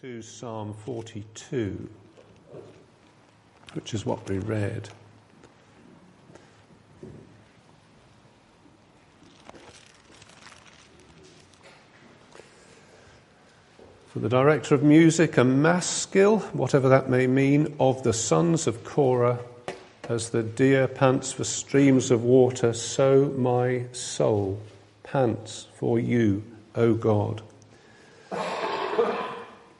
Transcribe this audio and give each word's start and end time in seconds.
to 0.00 0.20
Psalm 0.20 0.74
42, 0.84 1.88
which 3.72 3.94
is 3.94 4.04
what 4.04 4.28
we 4.28 4.38
read. 4.38 4.88
For 14.08 14.18
the 14.18 14.28
director 14.28 14.74
of 14.74 14.82
music, 14.82 15.36
a 15.36 15.44
maskil, 15.44 16.38
whatever 16.52 16.88
that 16.88 17.08
may 17.08 17.26
mean, 17.26 17.74
of 17.78 18.02
the 18.02 18.12
sons 18.12 18.66
of 18.66 18.84
Korah, 18.84 19.38
as 20.08 20.30
the 20.30 20.42
deer 20.42 20.88
pants 20.88 21.32
for 21.32 21.44
streams 21.44 22.10
of 22.10 22.22
water, 22.22 22.72
so 22.72 23.32
my 23.36 23.84
soul 23.92 24.60
pants 25.02 25.68
for 25.74 25.98
you, 25.98 26.42
O 26.74 26.94
God. 26.94 27.42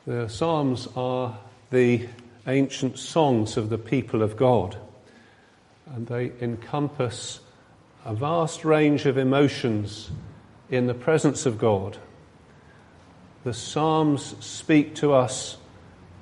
The 0.07 0.29
Psalms 0.29 0.87
are 0.95 1.37
the 1.69 2.07
ancient 2.47 2.97
songs 2.97 3.57
of 3.57 3.69
the 3.69 3.77
people 3.77 4.21
of 4.21 4.37
God, 4.37 4.77
and 5.85 6.07
they 6.07 6.31
encompass 6.39 7.41
a 8.05 8.15
vast 8.15 8.63
range 8.63 9.05
of 9.05 9.17
emotions 9.17 10.09
in 10.69 10.87
the 10.87 10.93
presence 10.93 11.45
of 11.45 11.57
God. 11.57 11.97
The 13.43 13.53
Psalms 13.53 14.33
speak 14.39 14.95
to 14.95 15.11
us 15.11 15.57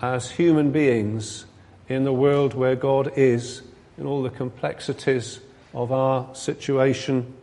as 0.02 0.32
human 0.32 0.72
beings 0.72 1.46
in 1.88 2.06
the 2.06 2.14
world 2.14 2.56
where 2.56 2.76
God 2.76 3.12
is, 3.16 3.62
in 4.00 4.08
all 4.08 4.24
the 4.24 4.32
complexities 4.32 5.40
of 5.76 5.92
our 5.92 6.34
situation 6.34 7.36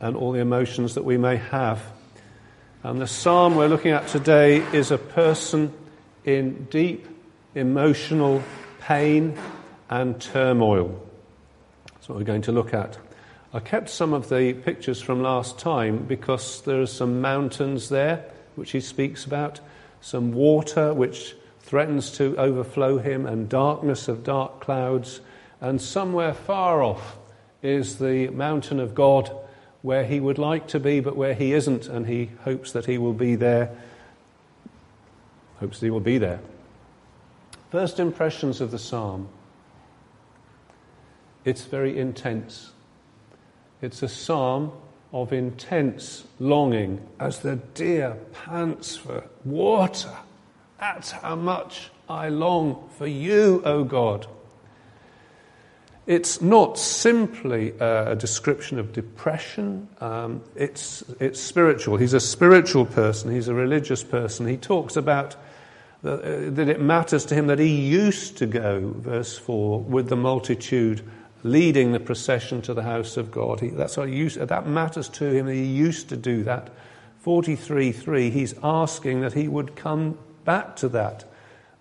and 0.00 0.16
all 0.16 0.32
the 0.32 0.40
emotions 0.40 0.96
that 0.96 1.04
we 1.04 1.16
may 1.16 1.36
have. 1.36 1.93
And 2.84 3.00
the 3.00 3.06
psalm 3.06 3.56
we're 3.56 3.68
looking 3.68 3.92
at 3.92 4.08
today 4.08 4.58
is 4.58 4.90
a 4.90 4.98
person 4.98 5.72
in 6.26 6.64
deep 6.64 7.08
emotional 7.54 8.42
pain 8.78 9.38
and 9.88 10.20
turmoil. 10.20 11.02
That's 11.94 12.10
what 12.10 12.18
we're 12.18 12.24
going 12.24 12.42
to 12.42 12.52
look 12.52 12.74
at. 12.74 12.98
I 13.54 13.60
kept 13.60 13.88
some 13.88 14.12
of 14.12 14.28
the 14.28 14.52
pictures 14.52 15.00
from 15.00 15.22
last 15.22 15.58
time 15.58 16.04
because 16.04 16.60
there 16.60 16.82
are 16.82 16.86
some 16.86 17.22
mountains 17.22 17.88
there, 17.88 18.22
which 18.54 18.72
he 18.72 18.80
speaks 18.80 19.24
about, 19.24 19.60
some 20.02 20.32
water 20.32 20.92
which 20.92 21.34
threatens 21.60 22.10
to 22.18 22.36
overflow 22.36 22.98
him, 22.98 23.24
and 23.24 23.48
darkness 23.48 24.08
of 24.08 24.24
dark 24.24 24.60
clouds. 24.60 25.22
And 25.58 25.80
somewhere 25.80 26.34
far 26.34 26.82
off 26.82 27.16
is 27.62 27.98
the 27.98 28.28
mountain 28.28 28.78
of 28.78 28.94
God 28.94 29.34
where 29.84 30.06
he 30.06 30.18
would 30.18 30.38
like 30.38 30.66
to 30.66 30.80
be, 30.80 30.98
but 30.98 31.14
where 31.14 31.34
he 31.34 31.52
isn't, 31.52 31.86
and 31.88 32.06
he 32.06 32.30
hopes 32.44 32.72
that 32.72 32.86
he 32.86 32.96
will 32.96 33.12
be 33.12 33.34
there. 33.34 33.70
Hopes 35.60 35.78
that 35.78 35.84
he 35.84 35.90
will 35.90 36.00
be 36.00 36.16
there. 36.16 36.40
First 37.70 38.00
impressions 38.00 38.62
of 38.62 38.70
the 38.70 38.78
psalm. 38.78 39.28
It's 41.44 41.66
very 41.66 41.98
intense. 41.98 42.72
It's 43.82 44.02
a 44.02 44.08
psalm 44.08 44.72
of 45.12 45.34
intense 45.34 46.24
longing 46.40 47.06
as 47.20 47.40
the 47.40 47.56
deer 47.56 48.16
pants 48.32 48.96
for 48.96 49.24
water. 49.44 50.16
That's 50.80 51.10
how 51.10 51.36
much 51.36 51.90
I 52.08 52.30
long 52.30 52.88
for 52.96 53.06
you, 53.06 53.60
O 53.66 53.84
God. 53.84 54.28
It's 56.06 56.42
not 56.42 56.78
simply 56.78 57.72
a 57.80 58.14
description 58.14 58.78
of 58.78 58.92
depression, 58.92 59.88
um, 60.00 60.42
it's, 60.54 61.02
it's 61.18 61.40
spiritual. 61.40 61.96
He's 61.96 62.12
a 62.12 62.20
spiritual 62.20 62.84
person, 62.84 63.32
he's 63.32 63.48
a 63.48 63.54
religious 63.54 64.02
person. 64.04 64.46
He 64.46 64.58
talks 64.58 64.96
about 64.96 65.34
that, 66.02 66.20
uh, 66.20 66.50
that 66.50 66.68
it 66.68 66.80
matters 66.80 67.24
to 67.26 67.34
him 67.34 67.46
that 67.46 67.58
he 67.58 67.74
used 67.74 68.36
to 68.38 68.46
go, 68.46 68.92
verse 68.98 69.38
4, 69.38 69.80
with 69.80 70.10
the 70.10 70.16
multitude 70.16 71.00
leading 71.42 71.92
the 71.92 72.00
procession 72.00 72.60
to 72.62 72.74
the 72.74 72.82
house 72.82 73.16
of 73.16 73.30
God. 73.30 73.60
He, 73.60 73.68
that's 73.68 73.96
what 73.96 74.08
he 74.08 74.14
used, 74.14 74.38
that 74.38 74.66
matters 74.66 75.08
to 75.10 75.24
him 75.24 75.46
he 75.46 75.64
used 75.64 76.10
to 76.10 76.16
do 76.18 76.42
that. 76.44 76.70
43.3, 77.24 78.30
he's 78.30 78.54
asking 78.62 79.22
that 79.22 79.32
he 79.32 79.48
would 79.48 79.74
come 79.74 80.18
back 80.44 80.76
to 80.76 80.88
that 80.90 81.24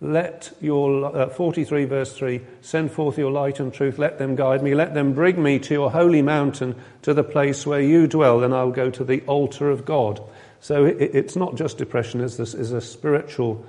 let 0.02 0.52
your, 0.60 1.16
uh, 1.16 1.30
43 1.30 1.86
verse 1.86 2.14
3, 2.14 2.42
send 2.62 2.92
forth 2.92 3.18
your 3.18 3.32
light 3.32 3.60
and 3.60 3.74
truth, 3.74 3.98
let 3.98 4.20
them 4.20 4.36
guide 4.36 4.62
me, 4.62 4.76
let 4.76 4.94
them 4.94 5.14
bring 5.14 5.42
me 5.42 5.60
to 5.60 5.74
your 5.74 5.92
holy 5.92 6.22
mountain, 6.22 6.76
to 7.04 7.14
the 7.14 7.24
place 7.24 7.66
where 7.66 7.82
you 7.82 8.08
dwell, 8.08 8.40
then 8.40 8.54
I'll 8.54 8.72
go 8.72 8.90
to 8.90 9.04
the 9.04 9.22
altar 9.22 9.70
of 9.70 9.86
God. 9.86 10.22
So 10.60 10.86
it, 10.86 10.98
it's 11.00 11.36
not 11.36 11.56
just 11.56 11.78
depression, 11.78 12.20
there's, 12.20 12.38
this, 12.38 12.54
there's 12.54 12.72
a 12.72 12.82
spiritual 12.82 13.66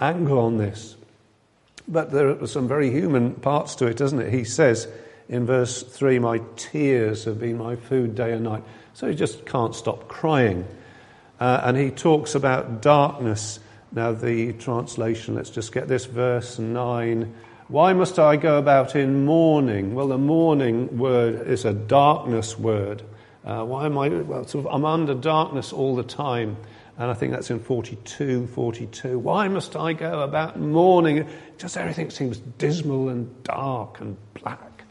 angle 0.00 0.38
on 0.38 0.58
this. 0.58 0.96
But 1.88 2.10
there 2.10 2.30
are 2.30 2.46
some 2.46 2.66
very 2.66 2.90
human 2.90 3.34
parts 3.34 3.76
to 3.76 3.86
it, 3.86 3.96
doesn't 3.96 4.20
it? 4.20 4.32
He 4.32 4.44
says 4.44 4.88
in 5.28 5.46
verse 5.46 5.82
3, 5.82 6.18
My 6.18 6.40
tears 6.56 7.24
have 7.24 7.38
been 7.38 7.58
my 7.58 7.76
food 7.76 8.14
day 8.14 8.32
and 8.32 8.44
night. 8.44 8.64
So 8.94 9.08
he 9.08 9.14
just 9.14 9.44
can't 9.46 9.74
stop 9.74 10.08
crying. 10.08 10.66
Uh, 11.38 11.60
and 11.64 11.76
he 11.76 11.90
talks 11.90 12.34
about 12.34 12.80
darkness 12.80 13.60
now, 13.92 14.12
the 14.12 14.52
translation, 14.54 15.34
let's 15.34 15.50
just 15.50 15.72
get 15.72 15.88
this 15.88 16.04
verse 16.04 16.58
9. 16.58 17.34
Why 17.68 17.92
must 17.92 18.18
I 18.18 18.36
go 18.36 18.58
about 18.58 18.94
in 18.94 19.24
mourning? 19.24 19.94
Well, 19.94 20.08
the 20.08 20.18
mourning 20.18 20.98
word 20.98 21.46
is 21.46 21.64
a 21.64 21.72
darkness 21.72 22.58
word. 22.58 23.02
Uh, 23.44 23.64
why 23.64 23.86
am 23.86 23.96
I? 23.96 24.08
Well, 24.08 24.46
sort 24.46 24.66
of, 24.66 24.74
I'm 24.74 24.84
under 24.84 25.14
darkness 25.14 25.72
all 25.72 25.96
the 25.96 26.02
time. 26.02 26.56
And 26.98 27.10
I 27.10 27.14
think 27.14 27.32
that's 27.32 27.50
in 27.50 27.60
42, 27.60 28.46
42. 28.48 29.18
Why 29.18 29.48
must 29.48 29.76
I 29.76 29.92
go 29.92 30.20
about 30.22 30.58
mourning? 30.58 31.28
Just 31.58 31.76
everything 31.76 32.10
seems 32.10 32.38
dismal 32.38 33.10
and 33.10 33.42
dark 33.44 34.00
and 34.00 34.16
black. 34.34 34.84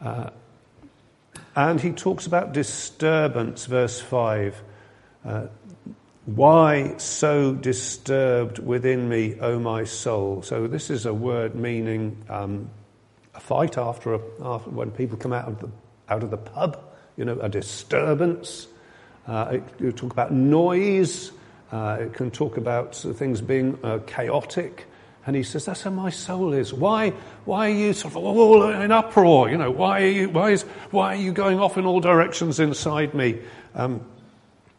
Uh, 0.00 0.30
and 1.54 1.80
he 1.80 1.92
talks 1.92 2.26
about 2.26 2.52
disturbance, 2.52 3.66
verse 3.66 4.00
5. 4.00 4.62
Uh, 5.24 5.46
why 6.34 6.94
so 6.98 7.54
disturbed 7.54 8.58
within 8.58 9.08
me, 9.08 9.36
O 9.40 9.58
my 9.58 9.84
soul? 9.84 10.42
So, 10.42 10.66
this 10.66 10.90
is 10.90 11.06
a 11.06 11.14
word 11.14 11.54
meaning 11.54 12.22
um, 12.28 12.68
a 13.34 13.40
fight 13.40 13.78
after, 13.78 14.12
a, 14.12 14.20
after, 14.42 14.68
when 14.68 14.90
people 14.90 15.16
come 15.16 15.32
out 15.32 15.48
of 15.48 15.58
the, 15.58 15.70
out 16.10 16.22
of 16.22 16.30
the 16.30 16.36
pub, 16.36 16.84
you 17.16 17.24
know, 17.24 17.38
a 17.40 17.48
disturbance. 17.48 18.66
Uh, 19.26 19.52
it, 19.52 19.62
you 19.80 19.90
talk 19.90 20.12
about 20.12 20.30
noise. 20.30 21.32
Uh, 21.72 21.96
it 22.00 22.12
can 22.12 22.30
talk 22.30 22.58
about 22.58 22.94
things 22.94 23.40
being 23.40 23.78
uh, 23.82 24.00
chaotic. 24.06 24.84
And 25.24 25.34
he 25.34 25.42
says, 25.42 25.64
That's 25.64 25.80
how 25.80 25.90
my 25.90 26.10
soul 26.10 26.52
is. 26.52 26.74
Why, 26.74 27.10
why 27.46 27.70
are 27.70 27.74
you 27.74 27.94
sort 27.94 28.12
of 28.12 28.18
all 28.18 28.68
in 28.68 28.92
uproar? 28.92 29.48
You 29.48 29.56
know, 29.56 29.70
why 29.70 30.02
are 30.02 30.06
you, 30.06 30.28
why 30.28 30.50
is, 30.50 30.62
why 30.90 31.14
are 31.14 31.18
you 31.18 31.32
going 31.32 31.58
off 31.58 31.78
in 31.78 31.86
all 31.86 32.00
directions 32.00 32.60
inside 32.60 33.14
me? 33.14 33.38
Um, 33.74 34.04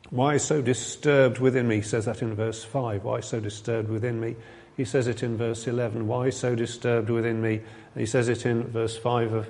why 0.10 0.38
so 0.38 0.62
disturbed 0.62 1.40
within 1.40 1.68
me? 1.68 1.78
He 1.78 1.82
says 1.82 2.06
that 2.06 2.22
in 2.22 2.36
verse 2.36 2.64
5. 2.64 3.04
Why 3.04 3.20
so 3.20 3.40
disturbed 3.40 3.90
within 3.90 4.20
me? 4.20 4.36
He 4.76 4.86
says 4.86 5.08
it 5.08 5.24
in 5.24 5.38
verse 5.38 5.68
11. 5.68 6.08
Why 6.08 6.30
so 6.30 6.56
disturbed 6.56 7.10
within 7.10 7.42
me? 7.42 7.62
He 7.96 8.06
says 8.06 8.30
it 8.30 8.46
in 8.46 8.64
verse 8.64 8.98
5 8.98 9.34
of 9.34 9.50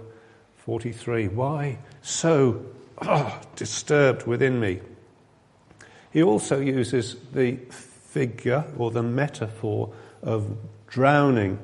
43. 0.57 1.29
Why 1.29 1.77
so 2.01 2.65
oh, 3.01 3.39
disturbed 3.55 4.27
within 4.27 4.59
me? 4.59 4.81
He 6.11 6.23
also 6.23 6.59
uses 6.59 7.15
the 7.31 7.57
figure 8.09 8.65
or 8.77 8.91
the 8.91 9.03
metaphor 9.03 9.93
of 10.23 10.57
drowning. 10.87 11.59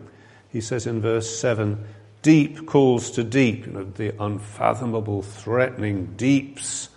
He 0.50 0.62
says 0.62 0.88
in 0.88 1.02
verse 1.02 1.38
7 1.38 1.84
Deep 2.22 2.66
calls 2.66 3.12
to 3.12 3.24
deep, 3.24 3.68
you 3.68 3.74
know, 3.74 3.84
the 3.84 4.14
unfathomable, 4.24 5.22
threatening 5.22 6.14
deeps 6.16 6.90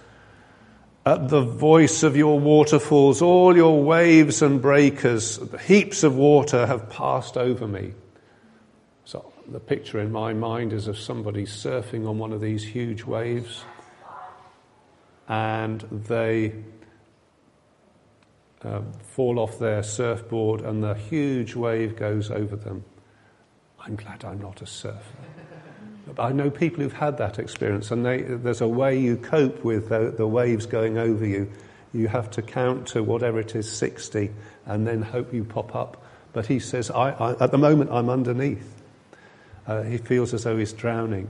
at 1.08 1.28
the 1.30 1.40
voice 1.40 2.02
of 2.02 2.18
your 2.18 2.38
waterfalls, 2.38 3.22
all 3.22 3.56
your 3.56 3.82
waves 3.82 4.42
and 4.42 4.60
breakers, 4.60 5.40
heaps 5.66 6.02
of 6.02 6.14
water 6.14 6.66
have 6.66 6.90
passed 6.90 7.38
over 7.38 7.66
me. 7.66 7.94
So 9.06 9.32
the 9.48 9.58
picture 9.58 10.00
in 10.00 10.12
my 10.12 10.34
mind 10.34 10.74
is 10.74 10.86
of 10.86 10.98
somebody 10.98 11.46
surfing 11.46 12.06
on 12.06 12.18
one 12.18 12.30
of 12.34 12.42
these 12.42 12.62
huge 12.62 13.04
waves 13.04 13.64
and 15.28 15.80
they 15.80 16.52
uh, 18.62 18.82
fall 19.00 19.38
off 19.38 19.58
their 19.58 19.82
surfboard 19.82 20.60
and 20.60 20.82
the 20.82 20.92
huge 20.94 21.54
wave 21.54 21.96
goes 21.96 22.30
over 22.30 22.54
them. 22.54 22.84
I'm 23.80 23.96
glad 23.96 24.26
I'm 24.26 24.42
not 24.42 24.60
a 24.60 24.66
surfer. 24.66 25.16
I 26.18 26.32
know 26.32 26.50
people 26.50 26.82
who've 26.82 26.92
had 26.92 27.18
that 27.18 27.38
experience, 27.38 27.90
and 27.90 28.04
they, 28.04 28.22
there's 28.22 28.60
a 28.60 28.68
way 28.68 28.98
you 28.98 29.16
cope 29.16 29.64
with 29.64 29.88
the, 29.88 30.14
the, 30.16 30.26
waves 30.26 30.66
going 30.66 30.98
over 30.98 31.26
you. 31.26 31.50
You 31.92 32.08
have 32.08 32.30
to 32.32 32.42
count 32.42 32.88
to 32.88 33.02
whatever 33.02 33.40
it 33.40 33.54
is, 33.54 33.70
60, 33.70 34.30
and 34.66 34.86
then 34.86 35.02
hope 35.02 35.32
you 35.32 35.44
pop 35.44 35.74
up. 35.74 36.04
But 36.32 36.46
he 36.46 36.58
says, 36.58 36.90
I, 36.90 37.10
I, 37.10 37.44
at 37.44 37.50
the 37.50 37.58
moment, 37.58 37.90
I'm 37.90 38.08
underneath. 38.08 38.74
Uh, 39.66 39.82
he 39.82 39.98
feels 39.98 40.32
as 40.32 40.44
though 40.44 40.56
he's 40.56 40.72
drowning. 40.72 41.28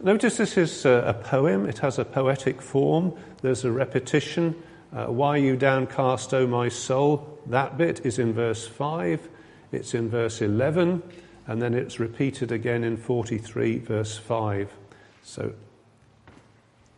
Notice 0.00 0.36
this 0.36 0.56
is 0.56 0.84
a, 0.84 1.04
a 1.06 1.14
poem, 1.14 1.66
it 1.66 1.78
has 1.78 1.98
a 1.98 2.04
poetic 2.04 2.60
form, 2.60 3.14
there's 3.42 3.64
a 3.64 3.72
repetition. 3.72 4.54
Uh, 4.92 5.06
Why 5.06 5.36
you 5.38 5.56
downcast, 5.56 6.32
O 6.34 6.46
my 6.46 6.68
soul? 6.68 7.38
That 7.46 7.78
bit 7.78 8.04
is 8.04 8.18
in 8.18 8.32
verse 8.32 8.66
5, 8.66 9.28
it's 9.72 9.94
in 9.94 10.08
verse 10.10 10.42
11, 10.42 11.02
and 11.46 11.62
then 11.62 11.74
it's 11.74 12.00
repeated 12.00 12.50
again 12.50 12.82
in 12.82 12.96
43, 12.96 13.78
verse 13.78 14.16
5. 14.16 14.72
So 15.22 15.52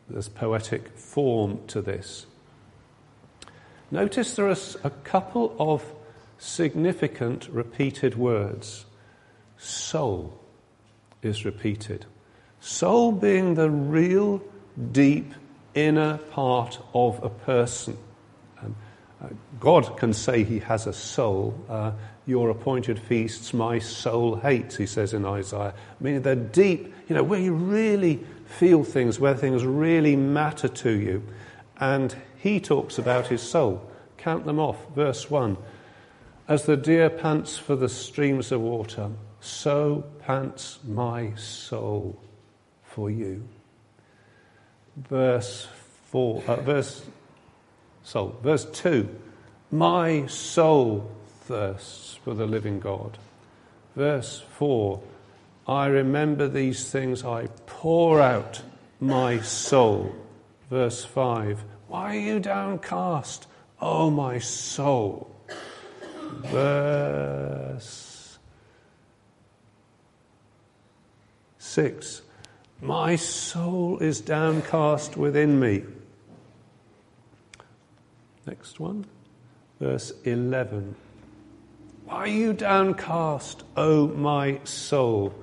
there's 0.09 0.29
poetic 0.29 0.97
form 0.97 1.61
to 1.69 1.83
this. 1.83 2.27
Notice 3.91 4.35
there 4.35 4.49
are 4.49 4.57
a 4.85 4.91
couple 4.91 5.55
of 5.59 5.85
significant 6.39 7.49
repeated 7.49 8.17
words. 8.17 8.87
Soul 9.59 10.39
is 11.23 11.45
repeated. 11.45 12.07
Soul 12.61 13.13
being 13.13 13.55
the 13.55 13.71
real, 13.71 14.43
deep, 14.93 15.35
inner 15.75 16.19
part 16.19 16.79
of 16.95 17.23
a 17.23 17.29
person. 17.29 17.97
Uh, 18.63 19.29
God 19.59 19.97
can 19.97 20.13
say 20.13 20.45
he 20.45 20.61
has 20.61 20.87
a 20.87 20.93
soul. 20.93 21.59
Uh, 21.69 21.93
your 22.29 22.51
appointed 22.51 23.01
feasts 23.01 23.55
my 23.55 23.79
soul 23.79 24.37
hates, 24.37 24.77
he 24.77 24.85
says 24.85 25.15
in 25.15 25.25
Isaiah. 25.25 25.73
Meaning 25.99 26.21
they're 26.21 26.35
deep, 26.35 26.95
you 27.09 27.15
know, 27.15 27.23
where 27.23 27.41
you 27.41 27.55
really 27.55 28.23
feel 28.45 28.85
things, 28.85 29.19
where 29.19 29.35
things 29.35 29.65
really 29.65 30.15
matter 30.15 30.69
to 30.69 30.91
you. 30.91 31.23
And 31.81 32.15
he 32.37 32.61
talks 32.61 32.99
about 32.99 33.29
his 33.29 33.41
soul. 33.41 33.91
Count 34.19 34.45
them 34.45 34.59
off. 34.61 34.77
Verse 34.95 35.31
1 35.31 35.57
As 36.47 36.67
the 36.67 36.77
deer 36.77 37.09
pants 37.09 37.57
for 37.57 37.77
the 37.77 37.89
streams 37.89 38.53
of 38.53 38.61
water, 38.61 39.11
so 39.41 40.05
pants 40.21 40.81
my 40.87 41.33
soul 41.35 42.21
for 42.83 43.11
you. 43.11 43.49
Verse 44.99 45.67
4, 46.11 46.43
uh, 46.47 46.57
verse, 46.57 47.07
soul. 48.03 48.39
Verse 48.43 48.67
2 48.67 49.09
My 49.71 50.27
soul 50.27 51.11
thirsts 51.49 52.15
for 52.23 52.35
the 52.35 52.47
living 52.47 52.79
God. 52.79 53.17
Verse 53.97 54.45
4 54.59 55.01
I 55.67 55.87
remember 55.87 56.49
these 56.49 56.91
things, 56.91 57.25
I 57.25 57.49
pour 57.67 58.21
out 58.21 58.63
my 59.01 59.41
soul. 59.41 60.15
Verse 60.71 61.05
5 61.05 61.63
Why 61.89 62.17
are 62.17 62.19
you 62.19 62.41
downcast, 62.41 63.47
O 63.81 64.11
my 64.11 64.39
soul? 64.39 65.31
Verse 66.45 68.39
6 71.59 72.23
My 72.81 73.17
soul 73.17 73.99
is 73.99 74.21
downcast 74.21 75.17
within 75.17 75.59
me. 75.59 75.85
Next 78.47 78.81
one, 78.81 79.05
verse 79.79 80.13
11. 80.25 80.95
Why 82.09 82.17
are 82.17 82.27
you 82.27 82.55
downcast, 82.55 83.65
O 83.77 84.09
my 84.09 84.61
soul? 84.65 85.35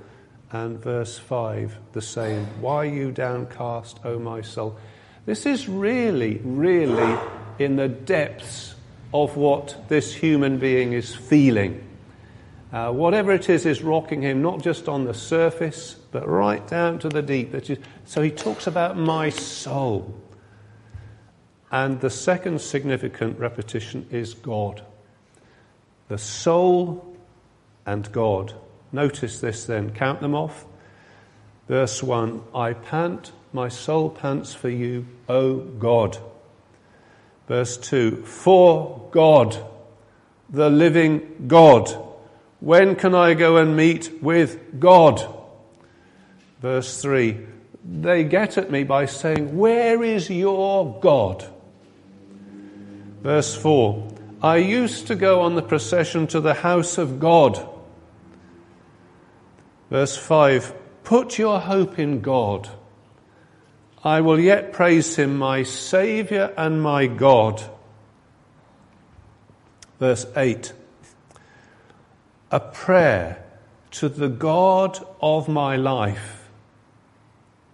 and 0.51 0.81
verse 0.81 1.19
5, 1.19 1.77
the 1.91 2.01
same. 2.01 2.45
Why 2.59 2.77
are 2.77 2.85
you 2.85 3.11
downcast, 3.11 3.99
O 4.03 4.17
my 4.17 4.41
soul? 4.41 4.75
This 5.27 5.45
is 5.45 5.69
really, 5.69 6.39
really 6.43 7.19
in 7.59 7.75
the 7.75 7.87
depths 7.87 8.73
of 9.13 9.37
what 9.37 9.89
this 9.89 10.15
human 10.15 10.57
being 10.57 10.93
is 10.93 11.13
feeling. 11.13 11.87
Uh, 12.73 12.91
whatever 12.91 13.31
it 13.31 13.47
is 13.47 13.67
is 13.67 13.83
rocking 13.83 14.23
him, 14.23 14.41
not 14.41 14.63
just 14.63 14.89
on 14.89 15.05
the 15.05 15.13
surface, 15.13 15.97
but 16.11 16.27
right 16.27 16.67
down 16.67 16.97
to 16.97 17.09
the 17.09 17.21
deep. 17.21 17.53
So 18.05 18.23
he 18.23 18.31
talks 18.31 18.65
about 18.65 18.97
my 18.97 19.29
soul. 19.29 20.19
And 21.71 22.01
the 22.01 22.09
second 22.09 22.59
significant 22.59 23.37
repetition 23.37 24.07
is 24.09 24.33
God. 24.33 24.83
The 26.07 26.17
soul 26.17 27.15
and 27.85 28.11
God. 28.11 28.53
Notice 28.91 29.39
this 29.39 29.65
then. 29.65 29.91
Count 29.91 30.21
them 30.21 30.35
off. 30.35 30.65
Verse 31.67 32.03
1 32.03 32.43
I 32.53 32.73
pant, 32.73 33.31
my 33.51 33.69
soul 33.69 34.09
pants 34.09 34.53
for 34.53 34.69
you, 34.69 35.07
O 35.27 35.57
God. 35.57 36.17
Verse 37.47 37.77
2 37.77 38.23
For 38.23 39.09
God, 39.11 39.57
the 40.49 40.69
living 40.69 41.45
God. 41.47 41.89
When 42.59 42.95
can 42.95 43.13
I 43.13 43.33
go 43.33 43.57
and 43.57 43.75
meet 43.75 44.23
with 44.23 44.79
God? 44.79 45.27
Verse 46.61 47.01
3 47.01 47.37
They 47.83 48.23
get 48.23 48.57
at 48.57 48.71
me 48.71 48.83
by 48.83 49.05
saying, 49.05 49.57
Where 49.57 50.03
is 50.03 50.29
your 50.29 50.99
God? 50.99 51.45
Verse 53.21 53.55
4 53.55 54.14
I 54.41 54.57
used 54.57 55.07
to 55.07 55.15
go 55.15 55.41
on 55.41 55.55
the 55.55 55.61
procession 55.61 56.27
to 56.27 56.39
the 56.39 56.53
house 56.55 56.97
of 56.97 57.19
God 57.19 57.69
Verse 59.89 60.17
5 60.17 60.73
Put 61.03 61.37
your 61.37 61.59
hope 61.59 61.99
in 61.99 62.21
God. 62.21 62.69
I 64.03 64.21
will 64.21 64.39
yet 64.39 64.73
praise 64.73 65.15
him, 65.15 65.37
my 65.37 65.63
Saviour 65.63 66.51
and 66.57 66.81
my 66.81 67.07
God. 67.07 67.63
Verse 69.99 70.25
8 70.35 70.73
A 72.51 72.59
prayer 72.59 73.43
to 73.91 74.09
the 74.09 74.29
God 74.29 74.99
of 75.21 75.47
my 75.47 75.75
life. 75.75 76.49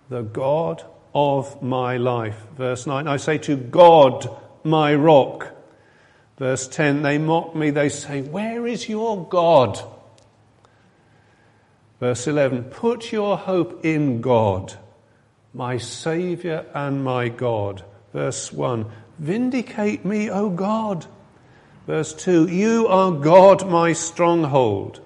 The 0.09 0.23
God 0.23 0.83
of 1.15 1.61
my 1.61 1.97
life. 1.97 2.39
Verse 2.57 2.85
9 2.85 3.07
I 3.07 3.17
say 3.17 3.37
to 3.39 3.55
God, 3.55 4.29
my 4.63 4.93
rock. 4.93 5.53
Verse 6.41 6.67
10 6.67 7.03
They 7.03 7.19
mock 7.19 7.55
me, 7.55 7.69
they 7.69 7.89
say, 7.89 8.23
Where 8.23 8.65
is 8.65 8.89
your 8.89 9.27
God? 9.27 9.79
Verse 11.99 12.25
11 12.25 12.63
Put 12.63 13.11
your 13.11 13.37
hope 13.37 13.85
in 13.85 14.21
God, 14.21 14.73
my 15.53 15.77
Saviour 15.77 16.65
and 16.73 17.03
my 17.03 17.29
God. 17.29 17.85
Verse 18.11 18.51
1 18.51 18.91
Vindicate 19.19 20.03
me, 20.03 20.31
O 20.31 20.49
God. 20.49 21.05
Verse 21.85 22.11
2 22.15 22.47
You 22.47 22.87
are 22.87 23.11
God, 23.11 23.69
my 23.69 23.93
stronghold. 23.93 24.99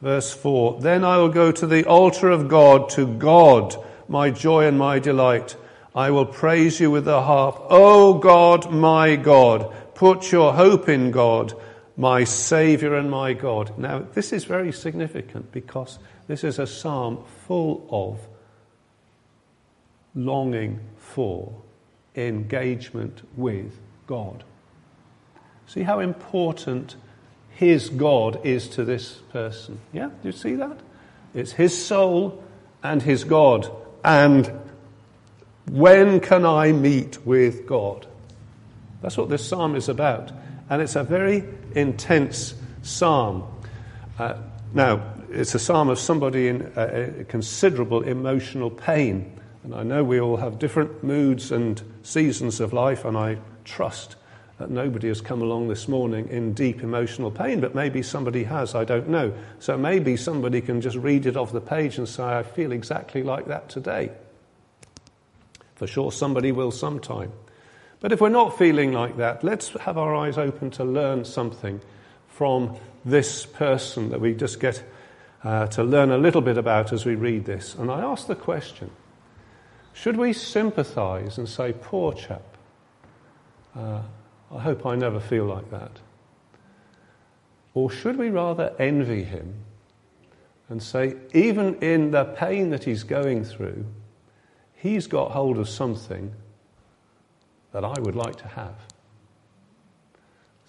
Verse 0.00 0.32
4 0.32 0.80
Then 0.80 1.04
I 1.04 1.18
will 1.18 1.28
go 1.28 1.52
to 1.52 1.66
the 1.66 1.84
altar 1.84 2.30
of 2.30 2.48
God, 2.48 2.88
to 2.92 3.06
God, 3.06 3.76
my 4.08 4.30
joy 4.30 4.66
and 4.66 4.78
my 4.78 5.00
delight. 5.00 5.54
I 5.94 6.10
will 6.12 6.26
praise 6.26 6.80
you 6.80 6.90
with 6.90 7.04
the 7.04 7.20
harp. 7.20 7.60
O 7.68 8.14
God, 8.14 8.70
my 8.70 9.16
God, 9.16 9.74
put 9.98 10.30
your 10.30 10.54
hope 10.54 10.88
in 10.88 11.10
God, 11.10 11.52
my 11.96 12.22
Saviour 12.22 12.94
and 12.94 13.10
my 13.10 13.32
God. 13.32 13.76
Now, 13.76 14.06
this 14.14 14.32
is 14.32 14.44
very 14.44 14.70
significant 14.70 15.50
because 15.50 15.98
this 16.28 16.44
is 16.44 16.60
a 16.60 16.68
psalm 16.68 17.24
full 17.48 17.84
of 17.90 18.20
longing 20.14 20.78
for 20.98 21.52
engagement 22.14 23.22
with 23.36 23.76
God. 24.06 24.44
See 25.66 25.82
how 25.82 25.98
important 25.98 26.94
his 27.50 27.88
God 27.88 28.46
is 28.46 28.68
to 28.68 28.84
this 28.84 29.14
person? 29.32 29.80
Yeah, 29.92 30.10
do 30.22 30.28
you 30.28 30.32
see 30.32 30.54
that? 30.54 30.78
It's 31.34 31.50
his 31.50 31.76
soul 31.76 32.40
and 32.84 33.02
his 33.02 33.24
God. 33.24 33.68
And 34.04 34.60
when 35.68 36.20
can 36.20 36.46
I 36.46 36.70
meet 36.70 37.26
with 37.26 37.66
God? 37.66 38.06
That's 39.02 39.16
what 39.16 39.28
this 39.28 39.46
psalm 39.46 39.76
is 39.76 39.88
about. 39.88 40.32
And 40.70 40.82
it's 40.82 40.96
a 40.96 41.04
very 41.04 41.44
intense 41.74 42.54
psalm. 42.82 43.44
Uh, 44.18 44.34
now, 44.74 45.02
it's 45.30 45.54
a 45.54 45.58
psalm 45.58 45.88
of 45.88 45.98
somebody 45.98 46.48
in 46.48 46.72
a 46.76 47.24
considerable 47.24 48.02
emotional 48.02 48.70
pain. 48.70 49.38
And 49.64 49.74
I 49.74 49.82
know 49.82 50.02
we 50.02 50.20
all 50.20 50.36
have 50.36 50.58
different 50.58 51.02
moods 51.04 51.52
and 51.52 51.82
seasons 52.02 52.60
of 52.60 52.72
life, 52.72 53.04
and 53.04 53.16
I 53.16 53.38
trust 53.64 54.16
that 54.58 54.70
nobody 54.70 55.08
has 55.08 55.20
come 55.20 55.40
along 55.40 55.68
this 55.68 55.86
morning 55.86 56.28
in 56.28 56.52
deep 56.52 56.82
emotional 56.82 57.30
pain, 57.30 57.60
but 57.60 57.74
maybe 57.74 58.02
somebody 58.02 58.44
has, 58.44 58.74
I 58.74 58.84
don't 58.84 59.08
know. 59.08 59.32
So 59.60 59.78
maybe 59.78 60.16
somebody 60.16 60.60
can 60.60 60.80
just 60.80 60.96
read 60.96 61.26
it 61.26 61.36
off 61.36 61.52
the 61.52 61.60
page 61.60 61.96
and 61.98 62.08
say, 62.08 62.24
I 62.24 62.42
feel 62.42 62.72
exactly 62.72 63.22
like 63.22 63.46
that 63.46 63.68
today. 63.68 64.10
For 65.76 65.86
sure, 65.86 66.10
somebody 66.10 66.50
will 66.50 66.72
sometime. 66.72 67.32
But 68.00 68.12
if 68.12 68.20
we're 68.20 68.28
not 68.28 68.56
feeling 68.56 68.92
like 68.92 69.16
that, 69.16 69.42
let's 69.42 69.70
have 69.80 69.98
our 69.98 70.14
eyes 70.14 70.38
open 70.38 70.70
to 70.72 70.84
learn 70.84 71.24
something 71.24 71.80
from 72.28 72.76
this 73.04 73.44
person 73.44 74.10
that 74.10 74.20
we 74.20 74.34
just 74.34 74.60
get 74.60 74.82
uh, 75.42 75.66
to 75.68 75.82
learn 75.82 76.10
a 76.10 76.18
little 76.18 76.40
bit 76.40 76.58
about 76.58 76.92
as 76.92 77.04
we 77.04 77.14
read 77.14 77.44
this. 77.44 77.74
And 77.74 77.90
I 77.90 78.00
ask 78.00 78.26
the 78.26 78.36
question 78.36 78.90
should 79.92 80.16
we 80.16 80.32
sympathize 80.32 81.38
and 81.38 81.48
say, 81.48 81.72
poor 81.72 82.12
chap? 82.12 82.44
Uh, 83.76 84.02
I 84.54 84.60
hope 84.60 84.86
I 84.86 84.94
never 84.94 85.18
feel 85.18 85.44
like 85.44 85.70
that. 85.72 85.90
Or 87.74 87.90
should 87.90 88.16
we 88.16 88.30
rather 88.30 88.74
envy 88.78 89.24
him 89.24 89.54
and 90.68 90.80
say, 90.80 91.16
even 91.34 91.74
in 91.76 92.12
the 92.12 92.24
pain 92.24 92.70
that 92.70 92.84
he's 92.84 93.02
going 93.02 93.44
through, 93.44 93.86
he's 94.74 95.08
got 95.08 95.32
hold 95.32 95.58
of 95.58 95.68
something 95.68 96.32
that 97.72 97.84
I 97.84 97.98
would 98.00 98.16
like 98.16 98.36
to 98.36 98.48
have? 98.48 98.74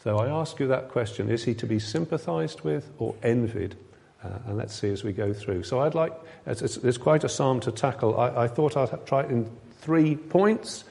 So 0.03 0.17
I 0.17 0.27
ask 0.29 0.59
you 0.59 0.67
that 0.67 0.89
question 0.89 1.29
is 1.29 1.43
he 1.43 1.53
to 1.55 1.65
be 1.65 1.79
sympathized 1.79 2.61
with 2.61 2.89
or 2.97 3.15
envied? 3.21 3.75
Uh, 4.23 4.29
and 4.47 4.57
let's 4.57 4.75
see 4.75 4.89
as 4.89 5.03
we 5.03 5.13
go 5.13 5.33
through. 5.33 5.63
So 5.63 5.79
I'd 5.79 5.95
like, 5.95 6.13
it's, 6.45 6.61
it's, 6.61 6.77
it's 6.77 6.97
quite 6.97 7.23
a 7.23 7.29
psalm 7.29 7.61
to 7.61 7.71
tackle. 7.71 8.19
I, 8.19 8.43
I, 8.43 8.47
thought 8.47 8.75
I'd 8.75 9.05
try 9.05 9.21
it 9.21 9.29
in 9.29 9.49
three 9.79 10.15
points. 10.15 10.83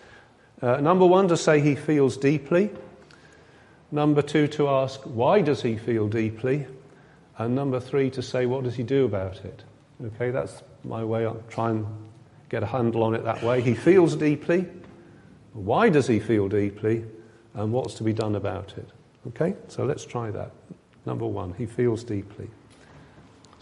Uh, 0.62 0.80
number 0.80 1.04
one, 1.06 1.28
to 1.28 1.36
say 1.36 1.60
he 1.60 1.74
feels 1.74 2.16
deeply. 2.16 2.70
Number 3.90 4.22
two, 4.22 4.46
to 4.48 4.68
ask 4.68 5.00
why 5.02 5.42
does 5.42 5.62
he 5.62 5.76
feel 5.76 6.08
deeply? 6.08 6.66
And 7.36 7.54
number 7.54 7.80
three, 7.80 8.10
to 8.10 8.22
say 8.22 8.46
what 8.46 8.64
does 8.64 8.76
he 8.76 8.82
do 8.82 9.04
about 9.04 9.44
it? 9.44 9.62
Okay, 10.04 10.30
that's 10.30 10.62
my 10.84 11.04
way. 11.04 11.26
I'll 11.26 11.42
try 11.48 11.70
and 11.70 11.86
get 12.48 12.62
a 12.62 12.66
handle 12.66 13.02
on 13.02 13.14
it 13.14 13.24
that 13.24 13.42
way. 13.42 13.60
He 13.60 13.74
feels 13.74 14.16
deeply. 14.16 14.66
Why 15.52 15.88
does 15.88 16.06
he 16.06 16.20
feel 16.20 16.48
deeply? 16.48 17.04
And 17.54 17.72
what's 17.72 17.94
to 17.94 18.04
be 18.04 18.12
done 18.12 18.36
about 18.36 18.74
it? 18.76 18.88
Okay, 19.28 19.54
so 19.68 19.84
let's 19.84 20.04
try 20.04 20.30
that. 20.30 20.52
Number 21.06 21.26
one, 21.26 21.54
he 21.54 21.66
feels 21.66 22.04
deeply. 22.04 22.48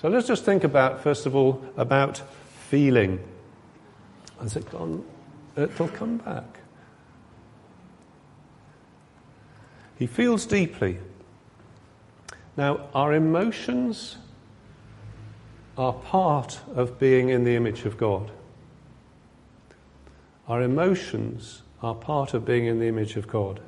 So 0.01 0.09
let's 0.09 0.27
just 0.27 0.45
think 0.45 0.65
about, 0.65 1.03
first 1.03 1.27
of 1.27 1.35
all, 1.35 1.63
about 1.77 2.23
feeling. 2.69 3.19
Has 4.41 4.57
it 4.57 4.71
gone? 4.71 5.05
It'll 5.57 5.89
come 5.89 6.19
back. 6.19 6.61
He 9.99 10.07
feels 10.07 10.45
deeply. 10.45 10.99
Now, 12.57 12.89
our 12.95 13.15
emotions 13.15 14.19
are 15.79 15.95
part 15.95 16.61
of 16.75 16.99
being 16.99 17.31
in 17.31 17.45
the 17.45 17.57
image 17.57 17.85
of 17.85 17.97
God. 17.97 18.31
Our 20.49 20.63
emotions 20.63 21.63
are 21.83 21.95
part 21.95 22.35
of 22.35 22.45
being 22.45 22.67
in 22.67 22.79
the 22.79 22.87
image 22.87 23.17
of 23.17 23.29
God. 23.29 23.61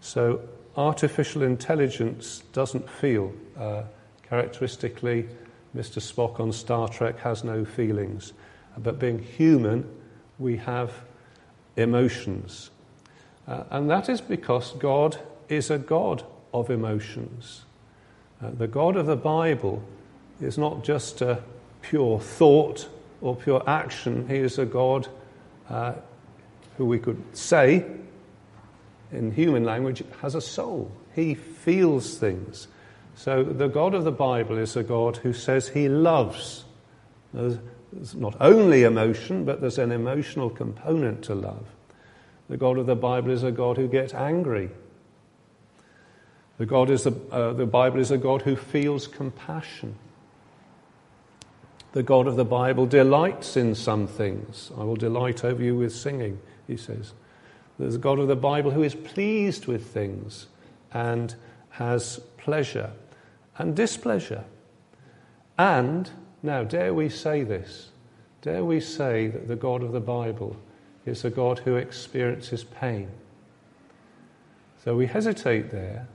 So, 0.00 0.40
artificial 0.76 1.42
intelligence 1.42 2.42
doesn't 2.52 2.88
feel. 2.88 3.32
Uh, 3.58 3.82
characteristically, 4.22 5.28
Mr. 5.74 6.00
Spock 6.00 6.40
on 6.40 6.52
Star 6.52 6.88
Trek 6.88 7.18
has 7.20 7.44
no 7.44 7.64
feelings. 7.64 8.32
But 8.78 8.98
being 8.98 9.18
human, 9.18 9.88
we 10.38 10.56
have 10.58 10.92
emotions. 11.76 12.70
Uh, 13.46 13.64
and 13.70 13.88
that 13.90 14.08
is 14.08 14.20
because 14.20 14.72
God 14.72 15.18
is 15.48 15.70
a 15.70 15.78
God 15.78 16.24
of 16.52 16.70
emotions. 16.70 17.64
Uh, 18.42 18.50
the 18.50 18.66
God 18.66 18.96
of 18.96 19.06
the 19.06 19.16
Bible 19.16 19.82
is 20.40 20.58
not 20.58 20.84
just 20.84 21.22
a 21.22 21.42
pure 21.80 22.20
thought 22.20 22.88
or 23.20 23.36
pure 23.36 23.62
action, 23.66 24.28
He 24.28 24.36
is 24.36 24.58
a 24.58 24.66
God 24.66 25.08
uh, 25.70 25.94
who 26.76 26.86
we 26.86 26.98
could 26.98 27.22
say, 27.36 27.84
in 29.12 29.32
human 29.32 29.64
language, 29.64 30.02
has 30.20 30.34
a 30.34 30.40
soul. 30.40 30.90
He 31.14 31.34
feels 31.34 32.18
things. 32.18 32.68
So 33.14 33.42
the 33.42 33.68
God 33.68 33.94
of 33.94 34.04
the 34.04 34.12
Bible 34.12 34.58
is 34.58 34.76
a 34.76 34.82
God 34.82 35.18
who 35.18 35.32
says 35.32 35.68
He 35.68 35.88
loves. 35.88 36.64
There's 37.32 37.58
not 38.14 38.36
only 38.40 38.82
emotion, 38.82 39.44
but 39.44 39.60
there's 39.60 39.78
an 39.78 39.92
emotional 39.92 40.50
component 40.50 41.22
to 41.24 41.34
love. 41.34 41.66
The 42.48 42.56
God 42.56 42.78
of 42.78 42.86
the 42.86 42.96
Bible 42.96 43.30
is 43.30 43.42
a 43.42 43.52
God 43.52 43.76
who 43.76 43.88
gets 43.88 44.12
angry 44.12 44.70
the, 46.58 46.66
God 46.66 46.88
is 46.88 47.06
a, 47.06 47.14
uh, 47.30 47.52
the 47.52 47.66
Bible 47.66 48.00
is 48.00 48.10
a 48.10 48.18
God 48.18 48.42
who 48.42 48.56
feels 48.56 49.06
compassion. 49.06 49.94
The 51.92 52.02
God 52.02 52.26
of 52.26 52.36
the 52.36 52.44
Bible 52.44 52.86
delights 52.86 53.56
in 53.56 53.74
some 53.74 54.06
things. 54.06 54.70
I 54.76 54.84
will 54.84 54.96
delight 54.96 55.44
over 55.44 55.62
you 55.62 55.76
with 55.76 55.94
singing, 55.94 56.40
he 56.66 56.76
says. 56.76 57.12
There's 57.78 57.96
a 57.96 57.98
God 57.98 58.18
of 58.18 58.28
the 58.28 58.36
Bible 58.36 58.70
who 58.70 58.82
is 58.82 58.94
pleased 58.94 59.66
with 59.66 59.86
things 59.86 60.46
and 60.92 61.34
has 61.70 62.20
pleasure 62.38 62.92
and 63.58 63.76
displeasure. 63.76 64.44
And, 65.58 66.10
now, 66.42 66.64
dare 66.64 66.94
we 66.94 67.08
say 67.08 67.42
this? 67.42 67.90
Dare 68.42 68.64
we 68.64 68.80
say 68.80 69.28
that 69.28 69.48
the 69.48 69.56
God 69.56 69.82
of 69.82 69.92
the 69.92 70.00
Bible 70.00 70.56
is 71.04 71.24
a 71.24 71.30
God 71.30 71.60
who 71.60 71.76
experiences 71.76 72.64
pain? 72.64 73.10
So 74.84 74.96
we 74.96 75.06
hesitate 75.06 75.70
there 75.70 76.06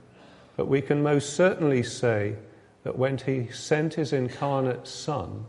but 0.56 0.68
we 0.68 0.82
can 0.82 1.02
most 1.02 1.34
certainly 1.34 1.82
say 1.82 2.36
that 2.84 2.98
when 2.98 3.18
he 3.18 3.48
sent 3.48 3.94
his 3.94 4.12
incarnate 4.12 4.86
Son, 4.86 5.46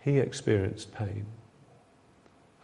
he 0.00 0.18
experienced 0.18 0.94
pain. 0.94 1.26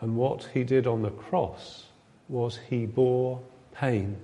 And 0.00 0.16
what 0.16 0.49
he 0.54 0.64
did 0.64 0.87
on 0.87 1.02
the 1.02 1.11
cross 1.11 1.87
was 2.28 2.59
he 2.69 2.87
bore 2.87 3.40
pain, 3.75 4.16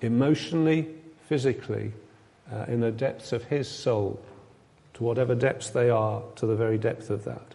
emotionally, 0.00 0.88
physically, 1.28 1.92
uh, 2.52 2.66
in 2.68 2.80
the 2.80 2.92
depths 2.92 3.32
of 3.32 3.44
his 3.44 3.68
soul, 3.68 4.20
to 4.94 5.02
whatever 5.02 5.34
depths 5.34 5.70
they 5.70 5.90
are, 5.90 6.22
to 6.36 6.46
the 6.46 6.54
very 6.54 6.78
depth 6.78 7.10
of 7.10 7.24
that. 7.24 7.54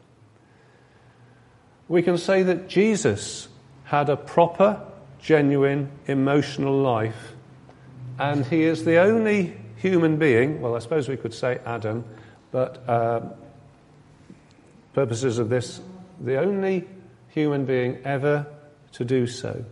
We 1.88 2.01
can 2.01 2.17
say 2.17 2.43
that 2.43 2.67
Jesus 2.67 3.47
had 3.85 4.09
a 4.09 4.17
proper 4.17 4.81
genuine 5.21 5.89
emotional 6.07 6.77
life. 6.77 7.33
And 8.19 8.45
he 8.45 8.63
is 8.63 8.85
the 8.85 8.97
only 8.97 9.57
human 9.77 10.17
being, 10.17 10.61
well, 10.61 10.75
I 10.75 10.79
suppose 10.79 11.07
we 11.07 11.17
could 11.17 11.33
say 11.33 11.59
Adam, 11.65 12.03
but 12.51 12.88
uh, 12.88 13.21
purposes 14.93 15.39
of 15.39 15.50
this, 15.50 15.81
the 16.19 16.38
only 16.38 16.88
human 17.33 17.65
being 17.65 18.00
ever 18.03 18.45
to 18.93 19.05
do 19.05 19.27
so. 19.27 19.65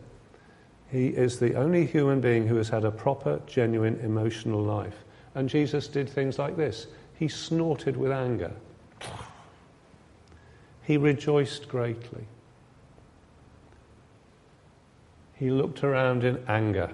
He 0.92 1.08
is 1.08 1.40
the 1.40 1.56
only 1.56 1.86
human 1.86 2.20
being 2.20 2.48
who 2.48 2.56
has 2.56 2.70
had 2.70 2.84
a 2.84 2.92
proper, 2.92 3.42
genuine 3.46 4.00
emotional 4.00 4.64
life. 4.64 5.04
And 5.36 5.48
Jesus 5.48 5.88
did 5.88 6.10
things 6.10 6.40
like 6.40 6.58
this 6.58 6.88
He 7.18 7.28
snorted 7.28 7.96
with 7.96 8.12
anger, 8.12 8.54
he 10.84 10.98
rejoiced 10.98 11.70
greatly. 11.70 12.26
he 15.40 15.50
looked 15.50 15.86
around 15.86 16.26
in 16.26 16.38
anger. 16.50 16.92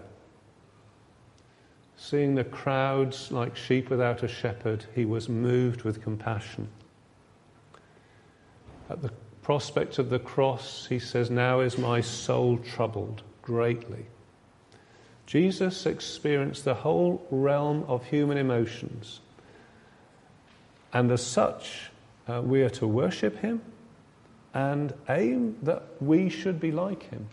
Seeing 1.97 2.35
the 2.35 2.43
crowds 2.43 3.31
like 3.31 3.55
sheep 3.55 3.89
without 3.89 4.21
a 4.21 4.27
shepherd, 4.27 4.85
he 4.93 5.03
was 5.03 5.27
moved 5.27 5.81
with 5.81 6.03
compassion. 6.03 6.67
At 8.87 9.01
the 9.01 9.11
prospect 9.45 9.99
of 9.99 10.09
the 10.09 10.17
cross, 10.17 10.87
he 10.87 10.97
says, 10.97 11.29
Now 11.29 11.59
is 11.59 11.77
my 11.77 12.01
soul 12.01 12.57
troubled 12.57 13.21
greatly. 13.43 14.07
Jesus 15.27 15.85
experienced 15.85 16.65
the 16.65 16.73
whole 16.73 17.23
realm 17.29 17.85
of 17.87 18.03
human 18.05 18.39
emotions. 18.39 19.19
And 20.91 21.11
as 21.11 21.23
such, 21.23 21.91
uh, 22.27 22.41
we 22.41 22.63
are 22.63 22.71
to 22.71 22.87
worship 22.87 23.37
him 23.37 23.61
and 24.55 24.91
aim 25.09 25.57
that 25.61 25.83
we 26.01 26.27
should 26.27 26.59
be 26.59 26.71
like 26.71 27.03
him. 27.11 27.27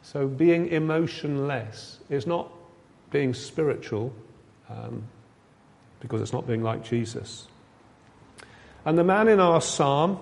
So 0.00 0.26
being 0.26 0.68
emotionless 0.68 1.98
is 2.08 2.26
not 2.26 2.50
being 3.10 3.34
spiritual 3.34 4.14
um, 4.70 5.02
because 6.00 6.22
it's 6.22 6.32
not 6.32 6.46
being 6.46 6.62
like 6.62 6.82
Jesus. 6.82 7.48
And 8.86 8.96
the 8.96 9.04
man 9.04 9.28
in 9.28 9.40
our 9.40 9.60
psalm, 9.60 10.20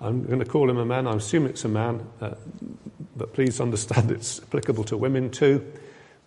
I'm 0.00 0.24
going 0.24 0.38
to 0.38 0.44
call 0.44 0.70
him 0.70 0.78
a 0.78 0.84
man, 0.84 1.06
I 1.06 1.14
assume 1.14 1.46
it's 1.46 1.64
a 1.64 1.68
man, 1.68 2.06
uh, 2.20 2.34
but 3.16 3.32
please 3.32 3.60
understand 3.60 4.10
it's 4.10 4.40
applicable 4.40 4.84
to 4.84 4.96
women 4.96 5.30
too. 5.30 5.66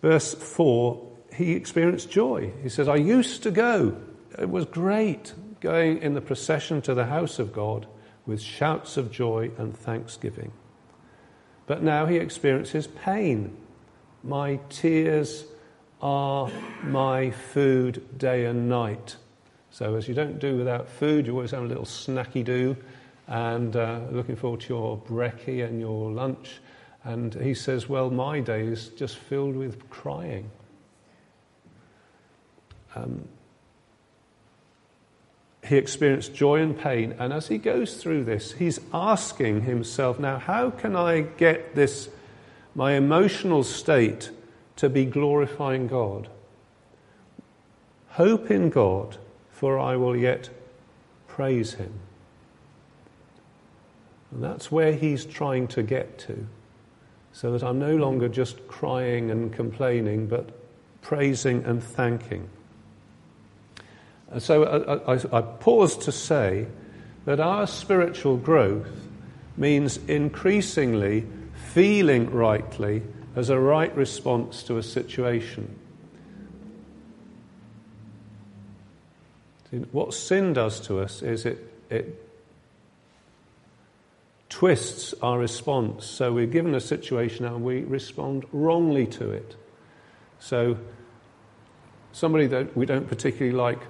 Verse 0.02 0.34
4, 0.34 1.10
he 1.34 1.52
experienced 1.52 2.10
joy. 2.10 2.52
He 2.62 2.68
says, 2.68 2.88
I 2.88 2.96
used 2.96 3.42
to 3.44 3.50
go. 3.50 3.96
It 4.38 4.50
was 4.50 4.66
great 4.66 5.32
going 5.60 6.02
in 6.02 6.14
the 6.14 6.20
procession 6.20 6.82
to 6.82 6.94
the 6.94 7.06
house 7.06 7.38
of 7.38 7.52
God 7.52 7.86
with 8.26 8.40
shouts 8.40 8.96
of 8.96 9.10
joy 9.10 9.50
and 9.56 9.76
thanksgiving. 9.76 10.52
But 11.66 11.82
now 11.82 12.06
he 12.06 12.16
experiences 12.16 12.86
pain. 12.86 13.56
My 14.22 14.60
tears 14.68 15.44
are 16.00 16.50
my 16.82 17.30
food 17.30 18.18
day 18.18 18.44
and 18.44 18.68
night. 18.68 19.16
So, 19.70 19.94
as 19.94 20.06
you 20.06 20.14
don't 20.14 20.38
do 20.38 20.56
without 20.56 20.88
food, 20.88 21.26
you 21.26 21.32
always 21.32 21.52
have 21.52 21.62
a 21.62 21.66
little 21.66 21.84
snacky 21.84 22.44
do, 22.44 22.76
and 23.32 23.76
uh, 23.76 23.98
looking 24.10 24.36
forward 24.36 24.60
to 24.60 24.68
your 24.68 24.98
brekkie 24.98 25.64
and 25.64 25.80
your 25.80 26.10
lunch. 26.12 26.60
And 27.02 27.32
he 27.32 27.54
says, 27.54 27.88
Well, 27.88 28.10
my 28.10 28.40
day 28.40 28.66
is 28.66 28.90
just 28.90 29.16
filled 29.16 29.56
with 29.56 29.88
crying. 29.88 30.50
Um, 32.94 33.26
he 35.64 35.78
experienced 35.78 36.34
joy 36.34 36.60
and 36.60 36.78
pain. 36.78 37.14
And 37.18 37.32
as 37.32 37.48
he 37.48 37.56
goes 37.56 37.96
through 37.96 38.24
this, 38.24 38.52
he's 38.52 38.80
asking 38.92 39.62
himself, 39.62 40.18
now, 40.18 40.38
how 40.38 40.68
can 40.68 40.94
I 40.94 41.22
get 41.22 41.74
this, 41.74 42.10
my 42.74 42.92
emotional 42.92 43.64
state, 43.64 44.30
to 44.76 44.90
be 44.90 45.06
glorifying 45.06 45.86
God? 45.86 46.28
Hope 48.10 48.50
in 48.50 48.68
God, 48.68 49.16
for 49.50 49.78
I 49.78 49.96
will 49.96 50.16
yet 50.16 50.50
praise 51.28 51.74
him. 51.74 51.94
And 54.32 54.42
that's 54.42 54.72
where 54.72 54.92
he's 54.94 55.24
trying 55.24 55.68
to 55.68 55.82
get 55.82 56.18
to. 56.20 56.46
so 57.32 57.52
that 57.52 57.62
I'm 57.62 57.78
no 57.78 57.96
longer 57.96 58.28
just 58.28 58.66
crying 58.68 59.30
and 59.30 59.52
complaining, 59.52 60.26
but 60.26 60.50
praising 61.00 61.64
and 61.64 61.82
thanking. 61.82 62.48
And 64.30 64.42
so 64.42 64.64
I, 64.64 65.14
I, 65.14 65.38
I 65.38 65.40
pause 65.40 65.96
to 65.98 66.12
say 66.12 66.66
that 67.24 67.40
our 67.40 67.66
spiritual 67.66 68.36
growth 68.36 68.88
means 69.56 69.98
increasingly 70.08 71.26
feeling 71.72 72.30
rightly 72.30 73.02
as 73.34 73.48
a 73.48 73.58
right 73.58 73.94
response 73.96 74.62
to 74.64 74.78
a 74.78 74.82
situation. 74.82 75.78
What 79.90 80.12
sin 80.12 80.52
does 80.52 80.80
to 80.80 81.00
us 81.00 81.22
is 81.22 81.46
it, 81.46 81.72
it 81.88 82.31
twists 84.52 85.14
our 85.22 85.38
response. 85.38 86.04
So 86.04 86.30
we're 86.30 86.46
given 86.46 86.74
a 86.74 86.80
situation 86.80 87.46
and 87.46 87.64
we 87.64 87.84
respond 87.84 88.44
wrongly 88.52 89.06
to 89.06 89.30
it. 89.30 89.56
So 90.40 90.76
somebody 92.12 92.46
that 92.48 92.76
we 92.76 92.84
don't 92.84 93.08
particularly 93.08 93.56
like 93.56 93.80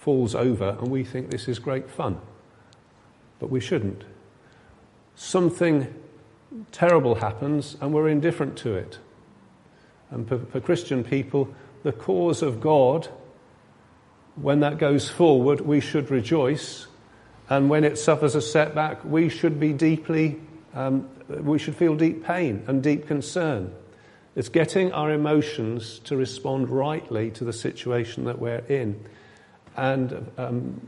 falls 0.00 0.34
over 0.34 0.76
and 0.78 0.88
we 0.88 1.02
think 1.02 1.30
this 1.30 1.48
is 1.48 1.58
great 1.58 1.90
fun. 1.90 2.20
But 3.38 3.48
we 3.48 3.58
shouldn't. 3.58 4.04
Something 5.14 5.94
terrible 6.70 7.14
happens 7.14 7.74
and 7.80 7.94
we're 7.94 8.08
indifferent 8.08 8.58
to 8.58 8.74
it. 8.74 8.98
And 10.10 10.28
for, 10.28 10.40
for 10.40 10.60
Christian 10.60 11.02
people, 11.02 11.48
the 11.84 11.92
cause 11.92 12.42
of 12.42 12.60
God, 12.60 13.08
when 14.36 14.60
that 14.60 14.76
goes 14.76 15.08
forward, 15.08 15.62
we 15.62 15.80
should 15.80 16.10
rejoice. 16.10 16.86
And 17.50 17.70
when 17.70 17.84
it 17.84 17.98
suffers 17.98 18.34
a 18.34 18.42
setback, 18.42 19.04
we 19.04 19.28
should 19.28 19.58
be 19.58 19.72
deeply, 19.72 20.40
um, 20.74 21.08
we 21.28 21.58
should 21.58 21.76
feel 21.76 21.94
deep 21.94 22.24
pain 22.24 22.62
and 22.66 22.82
deep 22.82 23.06
concern. 23.06 23.74
It's 24.36 24.48
getting 24.48 24.92
our 24.92 25.10
emotions 25.10 25.98
to 26.00 26.16
respond 26.16 26.68
rightly 26.68 27.30
to 27.32 27.44
the 27.44 27.52
situation 27.52 28.24
that 28.24 28.38
we're 28.38 28.64
in. 28.68 29.02
And 29.76 30.30
um, 30.36 30.86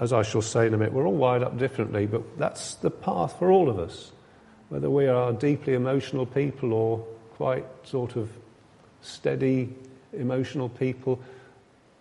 as 0.00 0.12
I 0.12 0.22
shall 0.22 0.42
say 0.42 0.66
in 0.66 0.74
a 0.74 0.76
minute, 0.76 0.92
we're 0.92 1.06
all 1.06 1.14
wired 1.14 1.42
up 1.42 1.56
differently, 1.58 2.06
but 2.06 2.38
that's 2.38 2.74
the 2.74 2.90
path 2.90 3.38
for 3.38 3.50
all 3.50 3.70
of 3.70 3.78
us 3.78 4.12
whether 4.72 4.88
we 4.88 5.06
are 5.06 5.34
deeply 5.34 5.74
emotional 5.74 6.24
people 6.24 6.72
or 6.72 6.98
quite 7.34 7.66
sort 7.82 8.16
of 8.16 8.30
steady 9.02 9.68
emotional 10.14 10.70
people, 10.70 11.20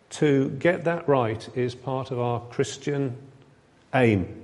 to 0.09 0.49
get 0.51 0.85
that 0.85 1.05
right 1.05 1.49
is 1.53 1.75
part 1.75 2.11
of 2.11 2.19
our 2.19 2.39
Christian 2.39 3.17
aim. 3.93 4.43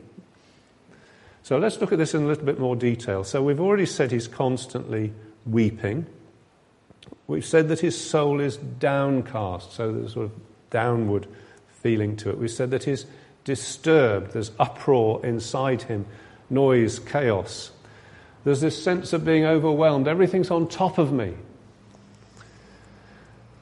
So 1.44 1.58
let's 1.58 1.80
look 1.80 1.92
at 1.92 1.98
this 1.98 2.13
in 2.13 2.24
a 2.24 2.27
little 2.27 2.44
bit 2.44 2.60
more 2.60 2.75
detail. 2.75 3.24
So 3.24 3.42
we've 3.42 3.60
already 3.60 3.86
said 3.86 4.12
he's 4.12 4.27
constantly 4.27 5.13
weeping. 5.46 6.06
We've 7.27 7.46
said 7.46 7.70
that 7.70 7.80
his 7.80 8.00
soul 8.00 8.39
is 8.39 8.58
downcast, 8.58 9.74
so 9.74 9.92
there's 9.92 10.12
a 10.12 10.13
sort 10.13 10.25
of 10.25 10.32
downward 10.70 11.27
feeling 11.82 12.16
to 12.18 12.30
it. 12.30 12.38
We 12.38 12.48
said 12.48 12.72
that 12.72 12.84
he's 12.84 13.06
disturbed, 13.44 14.32
there's 14.32 14.51
uproar 14.60 15.25
inside 15.25 15.84
him, 15.84 16.06
noise, 16.50 17.00
chaos. 17.00 17.72
There's 18.44 18.62
this 18.62 18.82
sense 18.82 19.13
of 19.13 19.25
being 19.25 19.46
overwhelmed. 19.46 20.08
Everything's 20.08 20.51
on 20.51 20.68
top 20.68 20.98
of 20.98 21.12
me. 21.12 21.34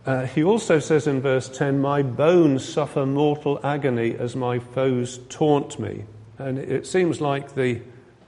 Uh, 0.06 0.28
he 0.28 0.44
also 0.44 0.78
says 0.78 1.08
in 1.08 1.20
verse 1.20 1.50
10, 1.50 1.80
My 1.80 2.04
bones 2.04 2.68
suffer 2.68 3.06
mortal 3.06 3.60
agony 3.64 4.16
as 4.16 4.36
my 4.36 4.60
foes 4.60 5.20
taunt 5.30 5.80
me. 5.80 6.06
And 6.38 6.60
it 6.60 6.86
seems 6.86 7.22
like 7.22 7.56
the 7.56 7.82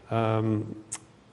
um, 0.09 0.75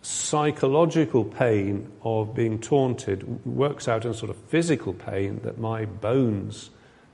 psychological 0.02 1.24
pain 1.24 1.90
of 2.02 2.34
being 2.34 2.58
taunted 2.58 3.46
works 3.46 3.88
out 3.88 4.04
in 4.04 4.12
sort 4.12 4.30
of 4.30 4.36
physical 4.36 4.92
pain 4.92 5.40
that 5.44 5.58
my 5.58 5.86
bones 5.86 6.68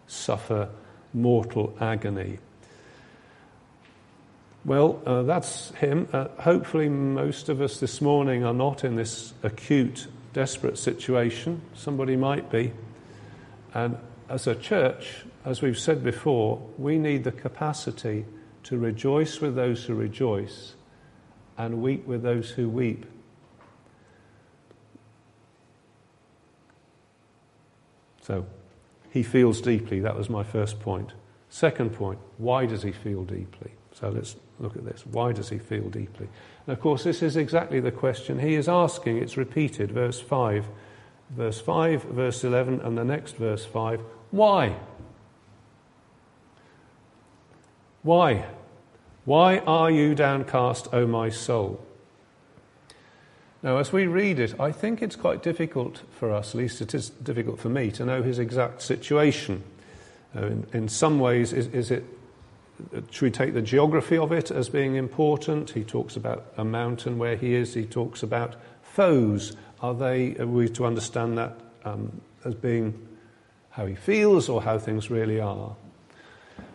suffer 0.08 0.68
mortal 1.14 1.76
agony. 1.80 2.38
Well, 4.64 5.00
uh, 5.06 5.22
that's 5.22 5.70
him. 5.76 6.08
Uh, 6.12 6.28
hopefully, 6.40 6.88
most 6.88 7.48
of 7.48 7.60
us 7.60 7.78
this 7.78 8.00
morning 8.00 8.44
are 8.44 8.52
not 8.52 8.82
in 8.82 8.96
this 8.96 9.34
acute, 9.44 10.08
desperate 10.32 10.76
situation. 10.76 11.62
Somebody 11.74 12.16
might 12.16 12.50
be. 12.50 12.72
And 13.74 13.98
as 14.28 14.46
a 14.46 14.54
church, 14.54 15.24
as 15.44 15.62
we've 15.62 15.78
said 15.78 16.02
before, 16.02 16.60
we 16.78 16.98
need 16.98 17.24
the 17.24 17.32
capacity 17.32 18.24
to 18.64 18.78
rejoice 18.78 19.40
with 19.40 19.54
those 19.54 19.84
who 19.84 19.94
rejoice 19.94 20.74
and 21.56 21.82
weep 21.82 22.06
with 22.06 22.22
those 22.22 22.50
who 22.50 22.68
weep. 22.68 23.06
So, 28.22 28.46
he 29.10 29.22
feels 29.22 29.60
deeply. 29.60 30.00
That 30.00 30.16
was 30.16 30.30
my 30.30 30.44
first 30.44 30.80
point. 30.80 31.12
Second 31.48 31.92
point, 31.92 32.20
why 32.38 32.64
does 32.66 32.82
he 32.82 32.92
feel 32.92 33.24
deeply? 33.24 33.72
So 33.92 34.08
let's 34.10 34.36
look 34.60 34.76
at 34.76 34.84
this. 34.84 35.04
Why 35.04 35.32
does 35.32 35.48
he 35.48 35.58
feel 35.58 35.88
deeply? 35.88 36.28
And 36.66 36.72
of 36.72 36.80
course, 36.80 37.02
this 37.02 37.22
is 37.22 37.36
exactly 37.36 37.80
the 37.80 37.90
question 37.90 38.38
he 38.38 38.54
is 38.54 38.68
asking. 38.68 39.18
It's 39.18 39.36
repeated, 39.36 39.90
verse 39.90 40.20
5, 40.20 40.66
verse 41.30 41.60
5, 41.60 42.04
verse 42.04 42.44
11, 42.44 42.80
and 42.80 42.96
the 42.98 43.04
next 43.04 43.36
verse 43.36 43.64
5. 43.64 44.00
Why? 44.30 44.76
Why? 48.02 48.46
Why 49.24 49.58
are 49.58 49.90
you 49.90 50.14
downcast, 50.14 50.88
O 50.92 51.06
my 51.06 51.28
soul? 51.28 51.84
Now, 53.62 53.76
as 53.76 53.92
we 53.92 54.06
read 54.06 54.38
it, 54.38 54.58
I 54.58 54.72
think 54.72 55.02
it's 55.02 55.16
quite 55.16 55.42
difficult 55.42 56.02
for 56.10 56.32
us, 56.32 56.50
at 56.50 56.54
least 56.54 56.80
it 56.80 56.94
is 56.94 57.10
difficult 57.10 57.60
for 57.60 57.68
me, 57.68 57.90
to 57.92 58.04
know 58.04 58.22
his 58.22 58.38
exact 58.38 58.80
situation. 58.80 59.62
Uh, 60.34 60.46
in, 60.46 60.66
in, 60.72 60.88
some 60.88 61.18
ways, 61.18 61.52
is, 61.52 61.66
is 61.68 61.90
it 61.90 62.04
should 63.10 63.22
we 63.22 63.30
take 63.30 63.54
the 63.54 63.62
geography 63.62 64.16
of 64.16 64.32
it 64.32 64.50
as 64.50 64.68
being 64.68 64.96
important? 64.96 65.70
He 65.70 65.84
talks 65.84 66.16
about 66.16 66.46
a 66.56 66.64
mountain 66.64 67.18
where 67.18 67.36
he 67.36 67.54
is. 67.54 67.74
He 67.74 67.84
talks 67.84 68.22
about 68.22 68.56
foes. 68.82 69.56
Are 69.82 69.94
they, 69.94 70.36
are 70.36 70.46
we 70.46 70.68
to 70.70 70.84
understand 70.84 71.38
that 71.38 71.58
um, 71.84 72.20
as 72.44 72.54
being 72.54 73.06
how 73.70 73.86
he 73.86 73.94
feels 73.94 74.48
or 74.48 74.62
how 74.62 74.78
things 74.78 75.10
really 75.10 75.40
are? 75.40 75.74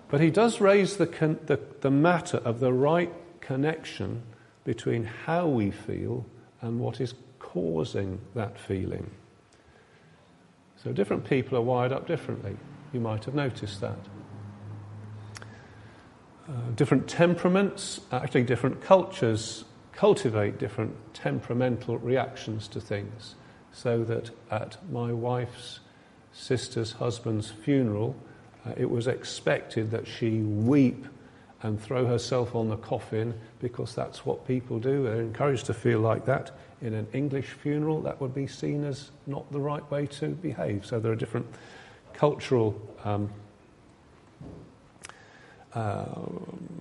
But 0.10 0.22
he 0.22 0.32
does 0.32 0.62
raise 0.62 0.98
the, 0.98 1.08
con- 1.08 1.40
the, 1.46 1.60
the 1.82 1.92
matter 1.92 2.38
of 2.38 2.60
the 2.60 2.74
right 2.74 3.14
connection 3.42 4.24
between 4.64 5.04
how 5.04 5.48
we 5.48 5.72
feel 5.72 6.26
and 6.62 6.80
what 6.80 7.00
is 7.00 7.14
causing 7.40 8.20
that 8.34 8.60
feeling. 8.60 9.10
So 10.84 10.92
different 10.92 11.26
people 11.26 11.58
are 11.58 11.62
wired 11.62 11.92
up 11.92 12.08
differently. 12.08 12.58
You 12.94 13.00
might 13.00 13.26
have 13.26 13.36
noticed 13.36 13.82
that. 13.82 13.98
Uh, 16.48 16.54
different 16.76 17.08
temperaments, 17.08 18.02
actually, 18.12 18.44
different 18.44 18.82
cultures 18.82 19.66
cultivate 19.96 20.58
different 20.58 20.94
temperamental 21.14 21.98
reactions 22.00 22.68
to 22.70 22.82
things. 22.82 23.36
So 23.72 24.04
that 24.06 24.32
at 24.52 24.78
my 24.92 25.12
wife's 25.12 25.80
sister's 26.34 26.94
husband's 26.94 27.50
funeral, 27.50 28.16
uh, 28.66 28.74
it 28.78 28.90
was 28.90 29.08
expected 29.08 29.92
that 29.92 30.08
she 30.08 30.40
weep 30.42 31.06
and 31.62 31.82
throw 31.82 32.06
herself 32.06 32.56
on 32.56 32.70
the 32.70 32.78
coffin 32.78 33.34
because 33.60 33.96
that's 33.96 34.26
what 34.26 34.48
people 34.48 34.80
do. 34.80 35.04
They're 35.04 35.22
encouraged 35.22 35.66
to 35.68 35.74
feel 35.74 36.00
like 36.00 36.26
that. 36.26 36.52
In 36.82 36.94
an 36.94 37.08
English 37.14 37.48
funeral, 37.48 38.02
that 38.02 38.20
would 38.22 38.36
be 38.36 38.48
seen 38.48 38.84
as 38.84 39.12
not 39.26 39.50
the 39.52 39.60
right 39.60 39.90
way 39.90 40.06
to 40.08 40.30
behave. 40.30 40.86
So 40.86 41.00
there 41.00 41.12
are 41.12 41.16
different 41.16 41.48
cultural 42.14 42.80
um, 43.04 43.30
um, 45.74 46.76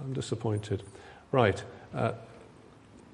I'm 0.00 0.12
disappointed. 0.12 0.82
Right. 1.32 1.62
Uh, 1.94 2.12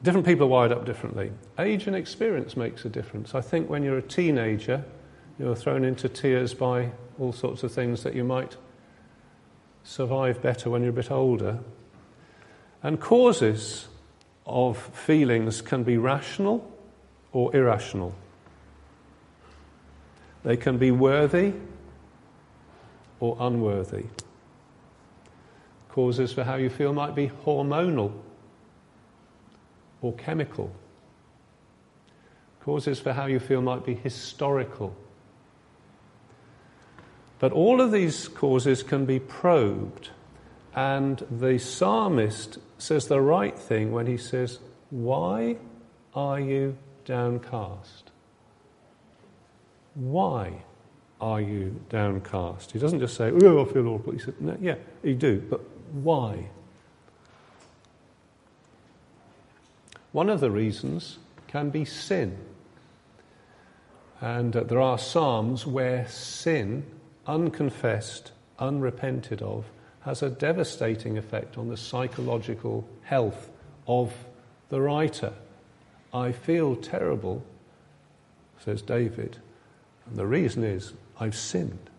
different 0.03 0.27
people 0.27 0.47
are 0.47 0.51
wired 0.51 0.73
up 0.73 0.85
differently. 0.85 1.33
Age 1.59 1.87
and 1.87 1.97
experience 1.97 2.57
makes 2.57 2.85
a 2.85 2.89
difference. 2.89 3.35
I 3.35 3.41
think 3.41 3.69
when 3.69 3.83
you're 3.83 3.99
a 3.99 4.03
teenager, 4.03 4.85
you're 5.39 5.57
thrown 5.57 5.85
into 5.85 6.09
tears 6.09 6.55
by 6.55 6.91
all 7.19 7.33
sorts 7.33 7.63
of 7.63 7.73
things 7.73 8.03
that 8.03 8.15
you 8.15 8.25
might 8.25 8.57
survive 9.85 10.43
better 10.43 10.71
when 10.71 10.83
you're 10.83 10.91
a 10.91 10.95
bit 10.95 11.11
older. 11.11 11.59
And 12.83 13.01
causes 13.01 13.89
of 14.47 14.79
feelings 14.79 15.61
can 15.61 15.83
be 15.83 15.97
rational 15.97 16.71
or 17.33 17.55
irrational. 17.55 18.15
They 20.45 20.57
can 20.57 20.79
be 20.79 20.91
worthy 20.91 21.55
or 23.19 23.37
unworthy. 23.41 24.05
Causes 25.97 26.31
for 26.31 26.45
how 26.45 26.57
you 26.57 26.69
feel 26.69 26.93
might 26.93 27.15
be 27.15 27.31
hormonal 27.47 28.13
or 30.03 30.13
chemical. 30.13 30.71
Causes 32.61 33.01
for 33.01 33.15
how 33.15 33.25
you 33.25 33.41
feel 33.41 33.63
might 33.63 33.87
be 33.87 33.95
historical. 33.95 34.95
But 37.39 37.53
all 37.53 37.81
of 37.81 37.93
these 37.93 38.29
causes 38.29 38.83
can 38.83 39.07
be 39.07 39.19
probed, 39.19 40.11
and 40.75 41.25
the 41.31 41.59
psalmist 41.59 42.59
says 42.77 43.09
the 43.09 43.23
right 43.23 43.59
thing 43.59 43.91
when 43.91 44.07
he 44.07 44.19
says, 44.19 44.59
Why 44.91 45.57
are 46.15 46.39
you 46.39 46.77
downcast? 47.07 48.11
Why 49.95 50.63
are 51.23 51.41
you 51.41 51.81
downcast? 51.89 52.73
He 52.73 52.79
doesn't 52.79 53.01
just 53.01 53.17
say, 53.17 53.31
Oh, 53.31 53.65
I 53.65 53.73
feel 53.73 53.89
awful. 53.89 54.13
He 54.13 54.19
said, 54.19 54.35
no, 54.43 54.59
Yeah, 54.61 54.75
you 55.03 55.15
do, 55.15 55.41
but 55.49 55.63
why? 56.03 56.49
One 60.13 60.31
of 60.31 60.41
the 60.41 60.51
reasons 60.51 61.19
can 61.47 61.71
be 61.71 61.85
sin. 61.85 62.39
And 64.21 64.57
uh, 64.57 64.65
there 64.65 64.81
are 64.81 64.99
Psalms 64.99 65.67
where 65.67 66.09
sin, 66.09 66.85
unconfessed, 67.27 68.33
unrepented 68.59 69.43
of, 69.43 69.67
has 70.01 70.23
a 70.23 70.31
devastating 70.31 71.19
effect 71.19 71.59
on 71.59 71.69
the 71.69 71.77
psychological 71.77 72.89
health 73.03 73.51
of 73.87 74.13
the 74.69 74.81
writer. 74.81 75.33
I 76.15 76.33
feel 76.33 76.77
terrible, 76.77 77.45
says 78.65 78.83
David, 78.83 79.37
and 80.07 80.17
the 80.17 80.27
reason 80.27 80.65
is 80.65 80.95
I've 81.21 81.37
sinned. 81.37 81.91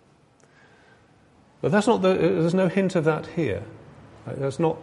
But 1.61 1.71
that's 1.71 1.87
not 1.87 2.01
the, 2.01 2.13
there's 2.13 2.53
no 2.53 2.67
hint 2.67 2.95
of 2.95 3.03
that 3.03 3.27
here. 3.27 3.63
That's 4.35 4.59
not, 4.59 4.77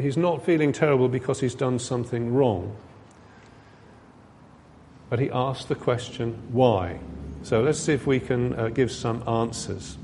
he's 0.00 0.16
not 0.16 0.44
feeling 0.44 0.72
terrible 0.72 1.08
because 1.08 1.40
he's 1.40 1.54
done 1.54 1.78
something 1.78 2.32
wrong. 2.32 2.76
But 5.08 5.18
he 5.18 5.30
asks 5.30 5.66
the 5.66 5.74
question, 5.74 6.40
why? 6.50 6.98
So 7.42 7.62
let's 7.62 7.78
see 7.78 7.92
if 7.92 8.06
we 8.06 8.18
can 8.18 8.54
uh, 8.54 8.68
give 8.68 8.90
some 8.90 9.26
answers. 9.28 9.98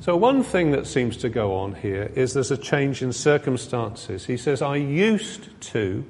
So, 0.00 0.16
one 0.16 0.42
thing 0.42 0.70
that 0.70 0.86
seems 0.86 1.18
to 1.18 1.28
go 1.28 1.54
on 1.54 1.74
here 1.74 2.10
is 2.14 2.32
there's 2.32 2.50
a 2.50 2.56
change 2.56 3.02
in 3.02 3.12
circumstances. 3.12 4.24
He 4.24 4.38
says, 4.38 4.62
I 4.62 4.76
used 4.76 5.60
to, 5.72 6.06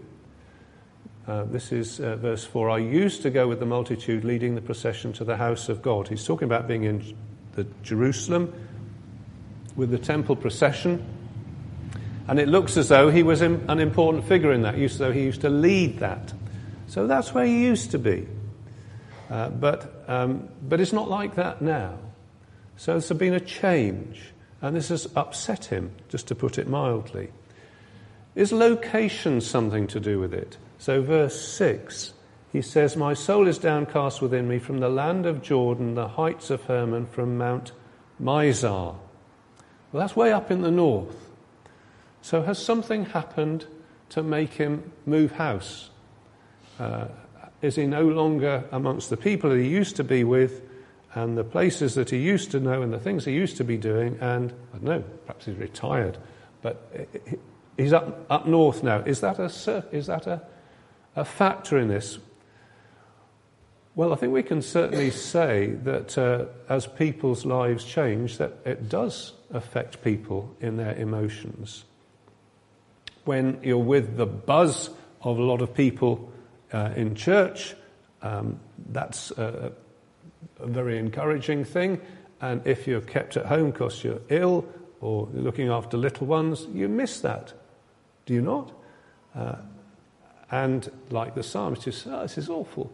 uh, 1.26 1.44
this 1.44 1.72
is 1.72 1.98
uh, 1.98 2.14
verse 2.14 2.44
4, 2.44 2.70
I 2.70 2.78
used 2.78 3.22
to 3.22 3.30
go 3.30 3.48
with 3.48 3.58
the 3.58 3.66
multitude 3.66 4.24
leading 4.24 4.54
the 4.54 4.60
procession 4.60 5.12
to 5.14 5.24
the 5.24 5.36
house 5.36 5.68
of 5.68 5.82
God. 5.82 6.06
He's 6.06 6.24
talking 6.24 6.46
about 6.46 6.68
being 6.68 6.84
in 6.84 7.16
the 7.54 7.66
Jerusalem 7.82 8.52
with 9.74 9.90
the 9.90 9.98
temple 9.98 10.36
procession. 10.36 11.04
And 12.28 12.38
it 12.38 12.48
looks 12.48 12.76
as 12.76 12.88
though 12.88 13.10
he 13.10 13.22
was 13.22 13.40
an 13.40 13.80
important 13.80 14.24
figure 14.24 14.52
in 14.52 14.62
that, 14.62 14.76
as 14.76 14.98
though 14.98 15.12
he 15.12 15.22
used 15.22 15.40
to 15.40 15.48
lead 15.48 15.98
that. 15.98 16.32
So 16.86 17.06
that's 17.06 17.34
where 17.34 17.44
he 17.44 17.64
used 17.64 17.92
to 17.92 17.98
be. 17.98 18.26
Uh, 19.30 19.48
but, 19.48 20.04
um, 20.08 20.48
but 20.62 20.80
it's 20.80 20.92
not 20.92 21.08
like 21.08 21.36
that 21.36 21.62
now. 21.62 21.98
So 22.76 22.92
there's 22.92 23.10
been 23.12 23.34
a 23.34 23.40
change, 23.40 24.20
and 24.60 24.74
this 24.74 24.88
has 24.88 25.06
upset 25.14 25.66
him, 25.66 25.92
just 26.08 26.28
to 26.28 26.34
put 26.34 26.58
it 26.58 26.66
mildly. 26.66 27.30
Is 28.34 28.52
location 28.52 29.40
something 29.40 29.86
to 29.88 30.00
do 30.00 30.18
with 30.18 30.32
it? 30.32 30.56
So, 30.78 31.02
verse 31.02 31.40
6, 31.40 32.14
he 32.52 32.62
says, 32.62 32.96
My 32.96 33.14
soul 33.14 33.46
is 33.46 33.58
downcast 33.58 34.22
within 34.22 34.48
me 34.48 34.58
from 34.58 34.80
the 34.80 34.88
land 34.88 35.26
of 35.26 35.42
Jordan, 35.42 35.94
the 35.94 36.08
heights 36.08 36.50
of 36.50 36.62
Hermon, 36.64 37.06
from 37.06 37.38
Mount 37.38 37.72
Mizar. 38.20 38.96
Well, 39.92 40.00
that's 40.00 40.16
way 40.16 40.32
up 40.32 40.50
in 40.50 40.62
the 40.62 40.70
north. 40.70 41.29
So, 42.22 42.42
has 42.42 42.58
something 42.58 43.06
happened 43.06 43.66
to 44.10 44.22
make 44.22 44.54
him 44.54 44.92
move 45.06 45.32
house? 45.32 45.90
Uh, 46.78 47.06
is 47.62 47.76
he 47.76 47.86
no 47.86 48.02
longer 48.02 48.64
amongst 48.72 49.10
the 49.10 49.16
people 49.16 49.50
that 49.50 49.58
he 49.58 49.68
used 49.68 49.96
to 49.96 50.04
be 50.04 50.24
with 50.24 50.62
and 51.14 51.36
the 51.36 51.44
places 51.44 51.94
that 51.94 52.10
he 52.10 52.18
used 52.18 52.50
to 52.52 52.60
know 52.60 52.82
and 52.82 52.92
the 52.92 52.98
things 52.98 53.24
he 53.24 53.32
used 53.32 53.56
to 53.58 53.64
be 53.64 53.76
doing? 53.76 54.16
And 54.20 54.52
I 54.72 54.78
don't 54.78 54.84
know, 54.84 55.04
perhaps 55.26 55.46
he's 55.46 55.56
retired, 55.56 56.18
but 56.62 57.08
he's 57.76 57.92
up, 57.92 58.26
up 58.30 58.46
north 58.46 58.82
now. 58.82 59.00
Is 59.00 59.20
that, 59.20 59.38
a, 59.38 59.84
is 59.92 60.06
that 60.06 60.26
a, 60.26 60.42
a 61.16 61.24
factor 61.24 61.78
in 61.78 61.88
this? 61.88 62.18
Well, 63.94 64.12
I 64.12 64.16
think 64.16 64.32
we 64.32 64.42
can 64.42 64.62
certainly 64.62 65.10
say 65.10 65.72
that 65.82 66.16
uh, 66.16 66.46
as 66.68 66.86
people's 66.86 67.44
lives 67.44 67.84
change, 67.84 68.38
that 68.38 68.54
it 68.64 68.88
does 68.88 69.34
affect 69.52 70.02
people 70.02 70.54
in 70.60 70.76
their 70.76 70.94
emotions. 70.94 71.84
When 73.24 73.60
you're 73.62 73.78
with 73.78 74.16
the 74.16 74.26
buzz 74.26 74.90
of 75.22 75.38
a 75.38 75.42
lot 75.42 75.62
of 75.62 75.74
people 75.74 76.32
uh, 76.72 76.92
in 76.96 77.14
church, 77.14 77.74
um, 78.22 78.58
that's 78.90 79.30
a, 79.32 79.72
a, 80.58 80.66
very 80.66 80.98
encouraging 80.98 81.64
thing. 81.64 82.00
And 82.40 82.66
if 82.66 82.86
you're 82.86 83.00
kept 83.00 83.36
at 83.36 83.46
home 83.46 83.70
because 83.70 84.02
you're 84.02 84.20
ill 84.28 84.64
or 85.00 85.28
you're 85.32 85.42
looking 85.42 85.68
after 85.68 85.96
little 85.96 86.26
ones, 86.26 86.66
you 86.72 86.88
miss 86.88 87.20
that. 87.20 87.52
Do 88.26 88.34
you 88.34 88.42
not? 88.42 88.72
Uh, 89.34 89.56
and 90.50 90.90
like 91.10 91.34
the 91.34 91.42
psalmist, 91.42 91.86
you 91.86 91.92
say, 91.92 92.10
oh, 92.12 92.22
this 92.22 92.38
is 92.38 92.48
awful. 92.48 92.92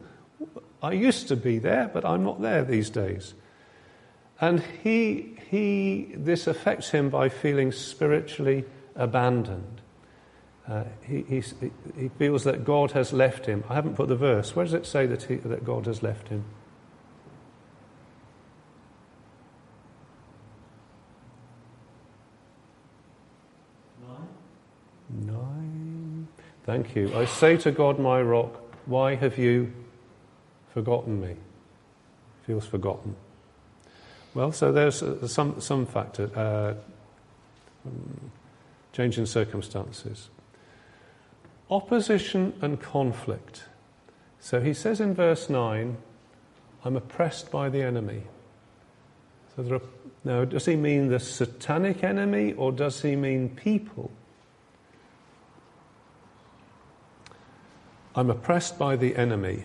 I 0.83 0.93
used 0.93 1.29
to 1.29 1.37
be 1.37 1.59
there, 1.59 1.91
but 1.93 2.05
I'm 2.05 2.23
not 2.23 2.43
there 2.43 2.65
these 2.65 2.91
days. 2.91 3.35
And 4.41 4.63
he, 4.83 5.37
he, 5.51 6.13
this 6.15 6.47
affects 6.47 6.91
him 6.91 7.09
by 7.09 7.29
feeling 7.29 7.73
spiritually 7.73 8.65
abandoned. 8.95 9.81
Uh, 10.69 10.83
he, 11.07 11.23
he, 11.23 11.41
feels 12.19 12.43
that 12.43 12.65
God 12.65 12.91
has 12.91 13.13
left 13.13 13.47
him. 13.47 13.63
I 13.69 13.75
haven't 13.75 13.95
put 13.95 14.09
the 14.09 14.17
verse. 14.17 14.57
Where 14.57 14.65
does 14.65 14.75
it 14.75 14.85
say 14.85 15.07
that, 15.07 15.23
he, 15.23 15.37
that 15.37 15.65
God 15.65 15.87
has 15.87 16.03
left 16.03 16.27
him? 16.27 16.45
Nine. 24.05 25.35
Nine. 25.35 26.29
Thank 26.65 26.97
you. 26.97 27.17
I 27.17 27.27
say 27.27 27.57
to 27.59 27.71
God, 27.71 28.01
my 28.01 28.21
rock, 28.21 28.61
why 28.87 29.15
have 29.15 29.39
you 29.39 29.73
forgotten 30.75 31.21
me? 31.21 31.37
Feels 32.45 32.67
forgotten. 32.67 33.15
Well, 34.35 34.51
so 34.51 34.73
there's 34.73 35.01
uh, 35.01 35.29
some, 35.29 35.61
some 35.61 35.87
factor, 35.87 36.29
uh, 36.37 36.75
change 38.93 39.17
in 39.17 39.27
circumstances. 39.27 40.29
Opposition 41.71 42.55
and 42.61 42.81
conflict. 42.81 43.65
So 44.39 44.61
he 44.61 44.75
says 44.75 45.01
in 45.01 45.15
verse 45.15 45.51
9, 45.51 45.97
I'm 46.85 46.97
oppressed 46.97 47.51
by 47.51 47.69
the 47.69 47.83
enemy. 47.83 48.23
So 49.57 49.75
are, 49.75 49.81
now, 50.25 50.45
does 50.45 50.67
he 50.67 50.77
mean 50.77 51.09
the 51.09 51.21
satanic 51.21 52.03
enemy 52.03 52.53
or 52.53 52.73
does 52.73 53.03
he 53.03 53.17
mean 53.17 53.49
people? 53.49 54.11
I'm 58.17 58.31
oppressed 58.31 58.79
by 58.79 58.97
the 58.97 59.15
enemy. 59.15 59.65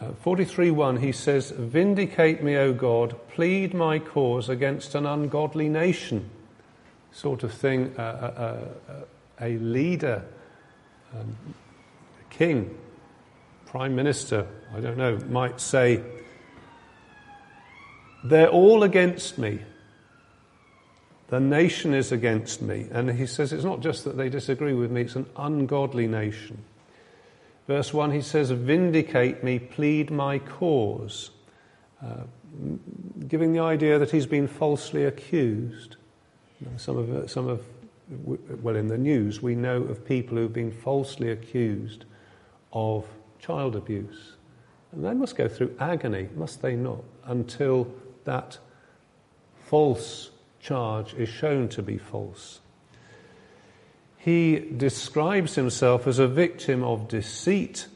Uh, 0.00 0.12
43.1, 0.24 1.00
he 1.00 1.12
says, 1.12 1.50
Vindicate 1.50 2.42
me, 2.42 2.56
O 2.56 2.72
God, 2.72 3.16
plead 3.28 3.74
my 3.74 3.98
cause 3.98 4.48
against 4.48 4.94
an 4.94 5.04
ungodly 5.04 5.68
nation. 5.68 6.30
Sort 7.12 7.42
of 7.42 7.52
thing, 7.52 7.94
uh, 7.98 8.02
uh, 8.02 8.92
uh 8.92 9.04
a 9.40 9.58
leader, 9.58 10.24
um, 11.18 11.36
a 12.20 12.34
king, 12.34 12.76
prime 13.66 13.94
minister, 13.94 14.46
I 14.74 14.80
don't 14.80 14.96
know, 14.96 15.18
might 15.28 15.60
say, 15.60 16.02
They're 18.24 18.48
all 18.48 18.82
against 18.82 19.38
me. 19.38 19.60
The 21.28 21.40
nation 21.40 21.94
is 21.94 22.12
against 22.12 22.60
me. 22.60 22.88
And 22.90 23.10
he 23.10 23.24
says 23.24 23.54
it's 23.54 23.64
not 23.64 23.80
just 23.80 24.04
that 24.04 24.18
they 24.18 24.28
disagree 24.28 24.74
with 24.74 24.90
me, 24.90 25.00
it's 25.00 25.16
an 25.16 25.24
ungodly 25.36 26.06
nation. 26.06 26.62
Verse 27.66 27.94
1, 27.94 28.10
he 28.10 28.20
says, 28.20 28.50
Vindicate 28.50 29.42
me, 29.42 29.58
plead 29.58 30.10
my 30.10 30.38
cause, 30.38 31.30
uh, 32.04 32.24
giving 33.28 33.54
the 33.54 33.60
idea 33.60 33.98
that 33.98 34.10
he's 34.10 34.26
been 34.26 34.46
falsely 34.46 35.04
accused. 35.04 35.96
Some 36.76 36.98
of, 36.98 37.30
some 37.30 37.48
of, 37.48 37.62
well, 38.24 38.76
in 38.76 38.88
the 38.88 38.98
news, 38.98 39.42
we 39.42 39.54
know 39.54 39.82
of 39.82 40.04
people 40.04 40.36
who've 40.36 40.52
been 40.52 40.72
falsely 40.72 41.30
accused 41.30 42.04
of 42.72 43.06
child 43.38 43.76
abuse. 43.76 44.32
And 44.92 45.04
they 45.04 45.14
must 45.14 45.36
go 45.36 45.48
through 45.48 45.74
agony, 45.80 46.28
must 46.34 46.62
they 46.62 46.76
not, 46.76 47.02
until 47.24 47.92
that 48.24 48.58
false 49.64 50.30
charge 50.60 51.14
is 51.14 51.28
shown 51.28 51.68
to 51.70 51.82
be 51.82 51.98
false 51.98 52.60
he 54.22 54.60
describes 54.76 55.56
himself 55.56 56.06
as 56.06 56.20
a 56.20 56.28
victim 56.28 56.84
of 56.84 57.08
deceit 57.08 57.88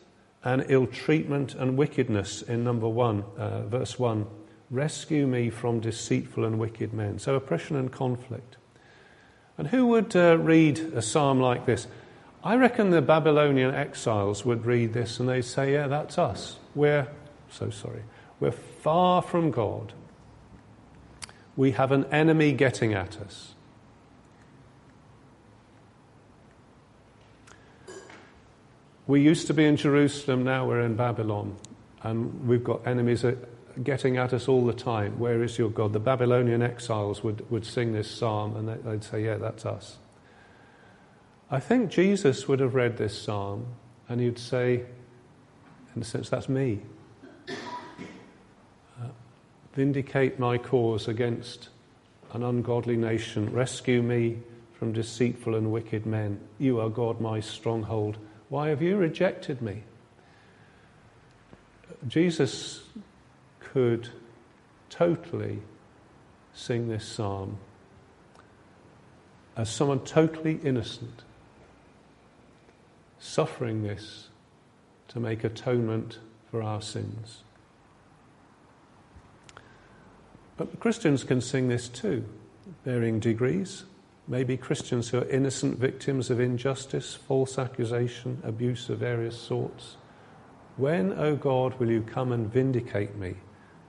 and 0.42 0.64
ill 0.68 0.88
treatment 0.88 1.54
and 1.54 1.76
wickedness 1.76 2.42
in 2.42 2.64
number 2.64 2.88
one, 2.88 3.22
uh, 3.38 3.62
verse 3.62 3.96
one. 3.96 4.26
Rescue 4.68 5.28
me 5.28 5.50
from 5.50 5.78
deceitful 5.78 6.44
and 6.44 6.58
wicked 6.58 6.92
men. 6.92 7.20
So, 7.20 7.36
oppression 7.36 7.76
and 7.76 7.92
conflict. 7.92 8.56
And 9.58 9.68
who 9.68 9.86
would 9.86 10.14
uh, 10.14 10.38
read 10.38 10.78
a 10.94 11.02
psalm 11.02 11.40
like 11.40 11.66
this? 11.66 11.86
I 12.44 12.56
reckon 12.56 12.90
the 12.90 13.02
Babylonian 13.02 13.74
exiles 13.74 14.44
would 14.44 14.66
read 14.66 14.92
this 14.92 15.18
and 15.18 15.28
they'd 15.28 15.42
say, 15.42 15.72
Yeah, 15.72 15.88
that's 15.88 16.18
us. 16.18 16.58
We're, 16.74 17.08
so 17.50 17.70
sorry, 17.70 18.02
we're 18.38 18.50
far 18.50 19.22
from 19.22 19.50
God. 19.50 19.92
We 21.56 21.72
have 21.72 21.90
an 21.90 22.04
enemy 22.12 22.52
getting 22.52 22.92
at 22.92 23.18
us. 23.18 23.54
we 29.06 29.20
used 29.20 29.46
to 29.46 29.54
be 29.54 29.64
in 29.64 29.76
Jerusalem, 29.76 30.44
now 30.44 30.66
we're 30.66 30.80
in 30.80 30.96
Babylon, 30.96 31.56
and 32.02 32.46
we've 32.46 32.64
got 32.64 32.86
enemies 32.86 33.24
getting 33.82 34.16
at 34.16 34.32
us 34.32 34.48
all 34.48 34.64
the 34.64 34.72
time. 34.72 35.18
Where 35.18 35.42
is 35.42 35.58
your 35.58 35.70
God? 35.70 35.92
The 35.92 36.00
Babylonian 36.00 36.62
exiles 36.62 37.22
would, 37.22 37.48
would 37.50 37.64
sing 37.64 37.92
this 37.92 38.10
psalm, 38.10 38.56
and 38.56 38.84
they'd 38.84 39.04
say, 39.04 39.24
Yeah, 39.24 39.36
that's 39.36 39.66
us. 39.66 39.98
I 41.50 41.60
think 41.60 41.90
Jesus 41.90 42.48
would 42.48 42.60
have 42.60 42.74
read 42.74 42.96
this 42.96 43.20
psalm, 43.20 43.66
and 44.08 44.20
he'd 44.20 44.38
say, 44.38 44.84
In 45.94 46.02
a 46.02 46.04
sense, 46.04 46.28
that's 46.28 46.48
me. 46.48 46.80
Uh, 47.48 49.08
vindicate 49.74 50.38
my 50.38 50.58
cause 50.58 51.08
against 51.08 51.68
an 52.32 52.42
ungodly 52.42 52.96
nation. 52.96 53.52
Rescue 53.52 54.02
me 54.02 54.38
from 54.78 54.92
deceitful 54.92 55.54
and 55.54 55.70
wicked 55.70 56.06
men. 56.06 56.40
You 56.58 56.80
are 56.80 56.90
God, 56.90 57.20
my 57.20 57.40
stronghold. 57.40 58.18
Why 58.48 58.68
have 58.68 58.82
you 58.82 58.96
rejected 58.96 59.62
me? 59.62 59.82
Jesus 62.08 62.82
could 63.76 64.08
totally 64.88 65.58
sing 66.54 66.88
this 66.88 67.04
psalm 67.04 67.58
as 69.54 69.68
someone 69.68 70.00
totally 70.00 70.58
innocent, 70.64 71.24
suffering 73.18 73.82
this 73.82 74.28
to 75.08 75.20
make 75.20 75.44
atonement 75.44 76.20
for 76.50 76.62
our 76.62 76.80
sins. 76.80 77.42
But 80.56 80.80
Christians 80.80 81.22
can 81.22 81.42
sing 81.42 81.68
this 81.68 81.86
too, 81.86 82.24
varying 82.82 83.20
degrees. 83.20 83.84
Maybe 84.26 84.56
Christians 84.56 85.10
who 85.10 85.18
are 85.18 85.28
innocent 85.28 85.78
victims 85.78 86.30
of 86.30 86.40
injustice, 86.40 87.12
false 87.12 87.58
accusation, 87.58 88.40
abuse 88.42 88.88
of 88.88 89.00
various 89.00 89.38
sorts. 89.38 89.98
When, 90.78 91.12
O 91.12 91.16
oh 91.16 91.36
God, 91.36 91.78
will 91.78 91.90
you 91.90 92.00
come 92.00 92.32
and 92.32 92.50
vindicate 92.50 93.16
me? 93.16 93.34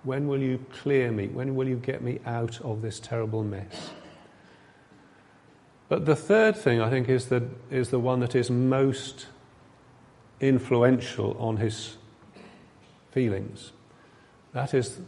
When 0.04 0.28
will 0.28 0.42
you 0.42 0.64
clear 0.72 1.12
me? 1.12 1.28
When 1.28 1.56
will 1.56 1.68
you 1.68 1.78
get 1.78 2.02
me 2.02 2.20
out 2.26 2.62
of 2.62 2.82
this 2.82 3.00
terrible 3.00 3.44
mess? 3.44 3.92
But 5.90 6.06
the 6.06 6.16
third 6.16 6.56
thing, 6.56 6.82
I 6.82 6.90
think, 6.90 7.08
is 7.08 7.28
the, 7.28 7.48
is 7.72 7.90
the 7.90 8.00
one 8.00 8.20
that 8.20 8.36
is 8.36 8.50
most 8.50 9.28
influential 10.40 11.36
on 11.40 11.58
his 11.58 11.98
feelings. 13.12 13.72
That 14.54 14.74
is, 14.74 15.00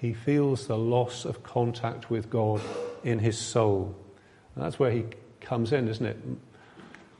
he 0.00 0.12
feels 0.12 0.66
the 0.66 0.76
loss 0.76 1.24
of 1.24 1.42
contact 1.42 2.10
with 2.10 2.30
God 2.30 2.60
in 3.04 3.18
his 3.18 3.38
soul. 3.38 3.94
And 4.54 4.64
that's 4.64 4.78
where 4.78 4.90
he 4.90 5.04
comes 5.40 5.72
in, 5.72 5.88
isn't 5.88 6.06
it? 6.06 6.18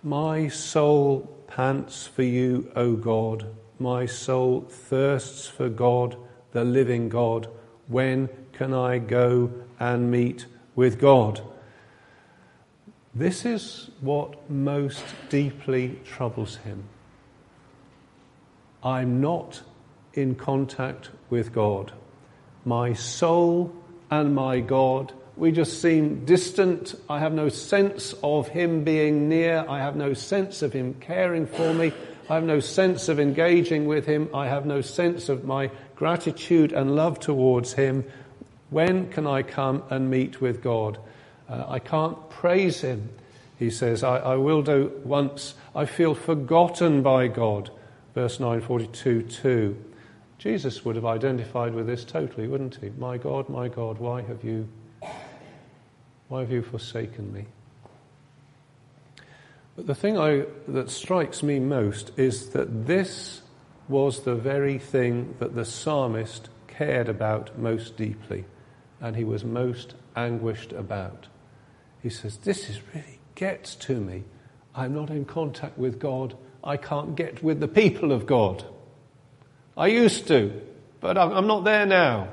My 0.02 0.48
soul 0.48 1.20
pants 1.46 2.06
for 2.06 2.22
you, 2.22 2.70
O 2.76 2.94
God. 2.94 3.46
My 3.78 4.06
soul 4.06 4.66
thirsts 4.68 5.46
for 5.46 5.68
God, 5.68 6.16
the 6.58 6.64
living 6.64 7.08
God. 7.08 7.48
When 7.86 8.28
can 8.52 8.74
I 8.74 8.98
go 8.98 9.52
and 9.78 10.10
meet 10.10 10.46
with 10.74 10.98
God? 10.98 11.40
This 13.14 13.44
is 13.44 13.90
what 14.00 14.50
most 14.50 15.04
deeply 15.28 16.00
troubles 16.04 16.56
him. 16.56 16.82
I'm 18.82 19.20
not 19.20 19.62
in 20.14 20.34
contact 20.34 21.10
with 21.30 21.52
God. 21.52 21.92
My 22.64 22.92
soul 22.92 23.72
and 24.10 24.34
my 24.34 24.58
God 24.58 25.12
we 25.38 25.52
just 25.52 25.80
seem 25.80 26.24
distant. 26.24 26.96
I 27.08 27.20
have 27.20 27.32
no 27.32 27.48
sense 27.48 28.12
of 28.24 28.48
Him 28.48 28.82
being 28.82 29.28
near. 29.28 29.64
I 29.68 29.78
have 29.78 29.94
no 29.94 30.12
sense 30.12 30.62
of 30.62 30.72
Him 30.72 30.94
caring 30.94 31.46
for 31.46 31.72
me. 31.72 31.92
I 32.28 32.34
have 32.34 32.42
no 32.42 32.58
sense 32.58 33.08
of 33.08 33.20
engaging 33.20 33.86
with 33.86 34.04
Him. 34.04 34.28
I 34.34 34.48
have 34.48 34.66
no 34.66 34.80
sense 34.80 35.28
of 35.28 35.44
my 35.44 35.70
gratitude 35.98 36.72
and 36.72 36.94
love 36.94 37.18
towards 37.18 37.72
Him. 37.72 38.04
When 38.70 39.10
can 39.10 39.26
I 39.26 39.42
come 39.42 39.82
and 39.90 40.08
meet 40.08 40.40
with 40.40 40.62
God? 40.62 40.96
Uh, 41.48 41.64
I 41.66 41.80
can't 41.80 42.30
praise 42.30 42.82
Him. 42.82 43.08
He 43.58 43.68
says, 43.68 44.04
I, 44.04 44.18
I 44.18 44.36
will 44.36 44.62
do 44.62 44.92
once. 45.02 45.54
I 45.74 45.86
feel 45.86 46.14
forgotten 46.14 47.02
by 47.02 47.26
God. 47.26 47.70
Verse 48.14 48.38
942 48.38 49.22
2. 49.22 49.84
Jesus 50.38 50.84
would 50.84 50.94
have 50.94 51.04
identified 51.04 51.74
with 51.74 51.88
this 51.88 52.04
totally, 52.04 52.46
wouldn't 52.46 52.76
he? 52.76 52.90
My 52.96 53.18
God, 53.18 53.48
my 53.48 53.66
God, 53.66 53.98
why 53.98 54.22
have 54.22 54.44
you 54.44 54.68
why 56.28 56.40
have 56.40 56.52
you 56.52 56.62
forsaken 56.62 57.32
me? 57.32 57.46
But 59.74 59.88
the 59.88 59.94
thing 59.96 60.16
I, 60.16 60.44
that 60.68 60.90
strikes 60.90 61.42
me 61.42 61.58
most 61.58 62.12
is 62.16 62.50
that 62.50 62.86
this 62.86 63.40
was 63.88 64.22
the 64.22 64.34
very 64.34 64.78
thing 64.78 65.34
that 65.38 65.54
the 65.54 65.64
psalmist 65.64 66.48
cared 66.66 67.08
about 67.08 67.58
most 67.58 67.96
deeply 67.96 68.44
and 69.00 69.16
he 69.16 69.24
was 69.24 69.44
most 69.44 69.94
anguished 70.16 70.72
about. 70.72 71.28
He 72.02 72.10
says, 72.10 72.36
This 72.38 72.68
is 72.68 72.80
really 72.94 73.20
gets 73.34 73.74
to 73.76 74.00
me. 74.00 74.24
I'm 74.74 74.94
not 74.94 75.10
in 75.10 75.24
contact 75.24 75.78
with 75.78 75.98
God. 75.98 76.36
I 76.62 76.76
can't 76.76 77.14
get 77.14 77.42
with 77.42 77.60
the 77.60 77.68
people 77.68 78.12
of 78.12 78.26
God. 78.26 78.64
I 79.76 79.86
used 79.86 80.26
to, 80.28 80.60
but 81.00 81.16
I'm 81.16 81.46
not 81.46 81.64
there 81.64 81.86
now. 81.86 82.28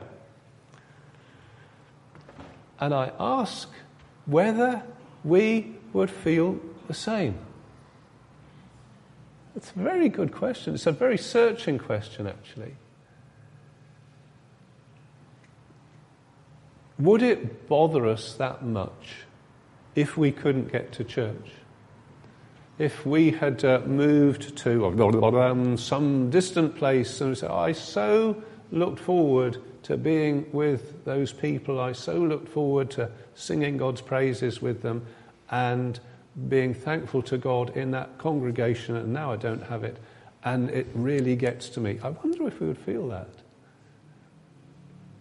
And 2.79 2.93
I 2.93 3.11
ask 3.19 3.69
whether 4.25 4.83
we 5.23 5.75
would 5.93 6.09
feel 6.09 6.59
the 6.87 6.93
same? 6.93 7.37
It's 9.55 9.71
a 9.71 9.79
very 9.79 10.09
good 10.09 10.33
question. 10.33 10.73
It's 10.73 10.85
a 10.85 10.91
very 10.91 11.17
searching 11.17 11.79
question, 11.79 12.27
actually. 12.27 12.75
Would 16.99 17.21
it 17.21 17.67
bother 17.67 18.05
us 18.07 18.33
that 18.35 18.63
much 18.63 19.25
if 19.95 20.17
we 20.17 20.31
couldn't 20.31 20.71
get 20.71 20.91
to 20.93 21.03
church? 21.03 21.51
If 22.77 23.05
we 23.05 23.31
had 23.31 23.63
uh, 23.63 23.79
moved 23.85 24.57
to 24.57 24.85
um, 24.85 25.77
some 25.77 26.29
distant 26.29 26.75
place 26.75 27.21
and 27.21 27.37
said, 27.37 27.51
I 27.51 27.71
so 27.71 28.43
looked 28.71 28.99
forward 28.99 29.57
to 29.83 29.95
being 29.95 30.47
with 30.51 31.05
those 31.05 31.31
people. 31.31 31.79
I 31.79 31.93
so 31.93 32.17
looked 32.17 32.49
forward 32.49 32.91
to 32.91 33.09
singing 33.33 33.77
God's 33.77 34.01
praises 34.01 34.61
with 34.61 34.81
them 34.81 35.05
and 35.49 35.99
being 36.49 36.73
thankful 36.73 37.21
to 37.23 37.37
God 37.37 37.75
in 37.77 37.91
that 37.91 38.17
congregation, 38.17 38.95
and 38.95 39.13
now 39.13 39.31
I 39.31 39.37
don't 39.37 39.63
have 39.63 39.83
it, 39.83 39.97
and 40.43 40.69
it 40.69 40.87
really 40.93 41.35
gets 41.35 41.69
to 41.69 41.79
me. 41.79 41.99
I 42.03 42.09
wonder 42.09 42.47
if 42.47 42.59
we 42.59 42.67
would 42.67 42.77
feel 42.77 43.07
that. 43.09 43.29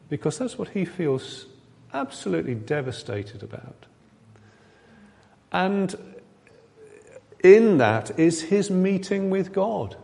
Because 0.09 0.39
that's 0.39 0.59
what 0.59 0.69
he 0.69 0.85
feels 0.85 1.47
absolutely 1.93 2.55
devastated 2.55 3.43
about. 3.43 3.87
And 5.53 5.97
in 7.43 7.79
that 7.79 8.19
is 8.19 8.43
his 8.43 8.71
meeting 8.71 9.31
with 9.31 9.53
God. 9.53 9.97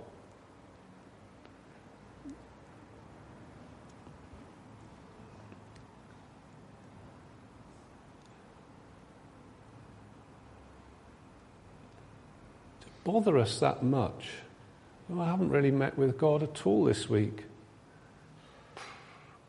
Bother 13.04 13.38
us 13.38 13.58
that 13.60 13.82
much. 13.82 14.30
Well, 15.08 15.22
I 15.22 15.30
haven't 15.30 15.50
really 15.50 15.70
met 15.70 15.98
with 15.98 16.18
God 16.18 16.42
at 16.42 16.66
all 16.66 16.84
this 16.84 17.08
week. 17.08 17.44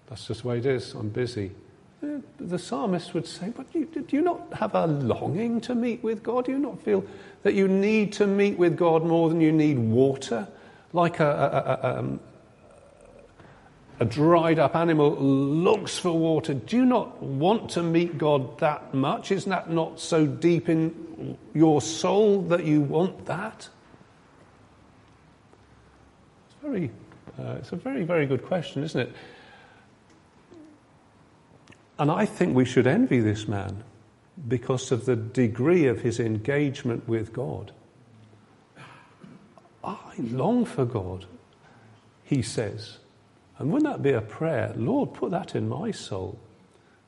That's 0.09 0.27
just 0.27 0.41
the 0.41 0.47
way 0.49 0.57
it 0.57 0.65
is. 0.65 0.93
I'm 0.93 1.09
busy. 1.09 1.51
Eh, 2.03 2.17
the 2.39 2.57
psalmist 2.57 3.13
would 3.13 3.27
say, 3.27 3.53
But 3.55 3.71
do 3.71 4.05
you 4.09 4.21
not 4.21 4.41
have 4.53 4.75
a 4.75 4.87
longing 4.87 5.61
to 5.61 5.75
meet 5.75 6.03
with 6.03 6.23
God? 6.23 6.45
Do 6.45 6.51
you 6.51 6.59
not 6.59 6.81
feel 6.81 7.05
that 7.43 7.53
you 7.53 7.67
need 7.67 8.11
to 8.13 8.27
meet 8.27 8.57
with 8.57 8.75
God 8.75 9.05
more 9.05 9.29
than 9.29 9.39
you 9.39 9.51
need 9.51 9.77
water? 9.77 10.47
Like 10.93 11.19
a, 11.19 11.79
a, 11.81 11.99
um, 11.99 12.19
a, 14.01 14.05
dried 14.05 14.59
up 14.59 14.75
animal 14.75 15.15
looks 15.15 15.97
for 15.97 16.11
water. 16.11 16.53
Do 16.53 16.77
you 16.77 16.85
not 16.85 17.21
want 17.21 17.71
to 17.71 17.83
meet 17.83 18.17
God 18.17 18.59
that 18.59 18.93
much? 18.93 19.31
Isn't 19.31 19.49
that 19.49 19.69
not 19.69 19.99
so 19.99 20.25
deep 20.25 20.69
in 20.69 21.37
your 21.53 21.81
soul 21.81 22.41
that 22.43 22.65
you 22.65 22.81
want 22.81 23.25
that? 23.25 23.69
It's, 26.47 26.55
very, 26.61 26.91
uh, 27.39 27.57
it's 27.59 27.71
a 27.71 27.75
very, 27.75 28.03
very 28.03 28.25
good 28.25 28.45
question, 28.45 28.83
isn't 28.83 28.99
it? 28.99 29.15
And 31.99 32.09
I 32.09 32.25
think 32.25 32.55
we 32.55 32.65
should 32.65 32.87
envy 32.87 33.19
this 33.19 33.47
man 33.47 33.83
because 34.47 34.91
of 34.91 35.05
the 35.05 35.15
degree 35.15 35.85
of 35.85 36.01
his 36.01 36.19
engagement 36.19 37.07
with 37.07 37.31
God. 37.31 37.71
I 39.83 40.13
long 40.17 40.65
for 40.65 40.85
God, 40.85 41.25
he 42.23 42.41
says. 42.41 42.97
And 43.61 43.71
wouldn't 43.71 43.93
that 43.93 44.01
be 44.01 44.11
a 44.11 44.21
prayer? 44.21 44.73
Lord, 44.75 45.13
put 45.13 45.29
that 45.29 45.55
in 45.55 45.69
my 45.69 45.91
soul 45.91 46.39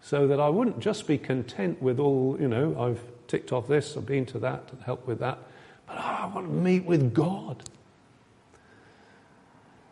so 0.01 0.27
that 0.27 0.39
I 0.39 0.49
wouldn't 0.49 0.79
just 0.79 1.07
be 1.07 1.17
content 1.17 1.81
with 1.81 1.99
all, 1.99 2.37
you 2.39 2.47
know, 2.47 2.79
I've 2.79 3.01
ticked 3.27 3.51
off 3.51 3.67
this, 3.67 3.97
I've 3.97 4.05
been 4.05 4.27
to 4.27 4.39
that, 4.39 4.69
and 4.71 4.79
helped 4.83 5.07
with 5.07 5.19
that, 5.19 5.39
but 5.87 5.95
ah, 5.97 6.25
I 6.25 6.35
want 6.35 6.45
to 6.45 6.53
meet 6.53 6.85
with 6.85 7.11
God. 7.11 7.63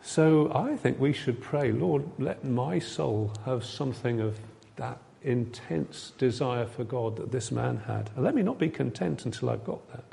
So 0.02 0.52
I 0.54 0.76
think 0.76 1.00
we 1.00 1.12
should 1.12 1.40
pray, 1.40 1.72
Lord, 1.72 2.04
let 2.20 2.44
my 2.44 2.78
soul 2.78 3.32
have 3.44 3.64
something 3.64 4.20
of 4.20 4.38
that 4.76 4.98
intense 5.22 6.12
desire 6.16 6.66
for 6.66 6.84
God 6.84 7.16
that 7.16 7.32
this 7.32 7.50
man 7.50 7.78
had. 7.88 8.10
And 8.14 8.24
let 8.24 8.36
me 8.36 8.42
not 8.42 8.60
be 8.60 8.68
content 8.68 9.24
until 9.24 9.50
I've 9.50 9.64
got 9.64 9.90
that. 9.90 10.04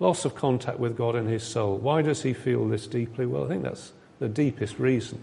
Loss 0.00 0.24
of 0.24 0.34
contact 0.34 0.80
with 0.80 0.96
God 0.96 1.14
in 1.14 1.26
his 1.26 1.44
soul. 1.44 1.76
Why 1.76 2.02
does 2.02 2.24
he 2.24 2.32
feel 2.32 2.66
this 2.66 2.88
deeply? 2.88 3.24
Well, 3.24 3.44
I 3.44 3.48
think 3.48 3.62
that's 3.62 3.92
the 4.18 4.28
deepest 4.28 4.80
reason. 4.80 5.20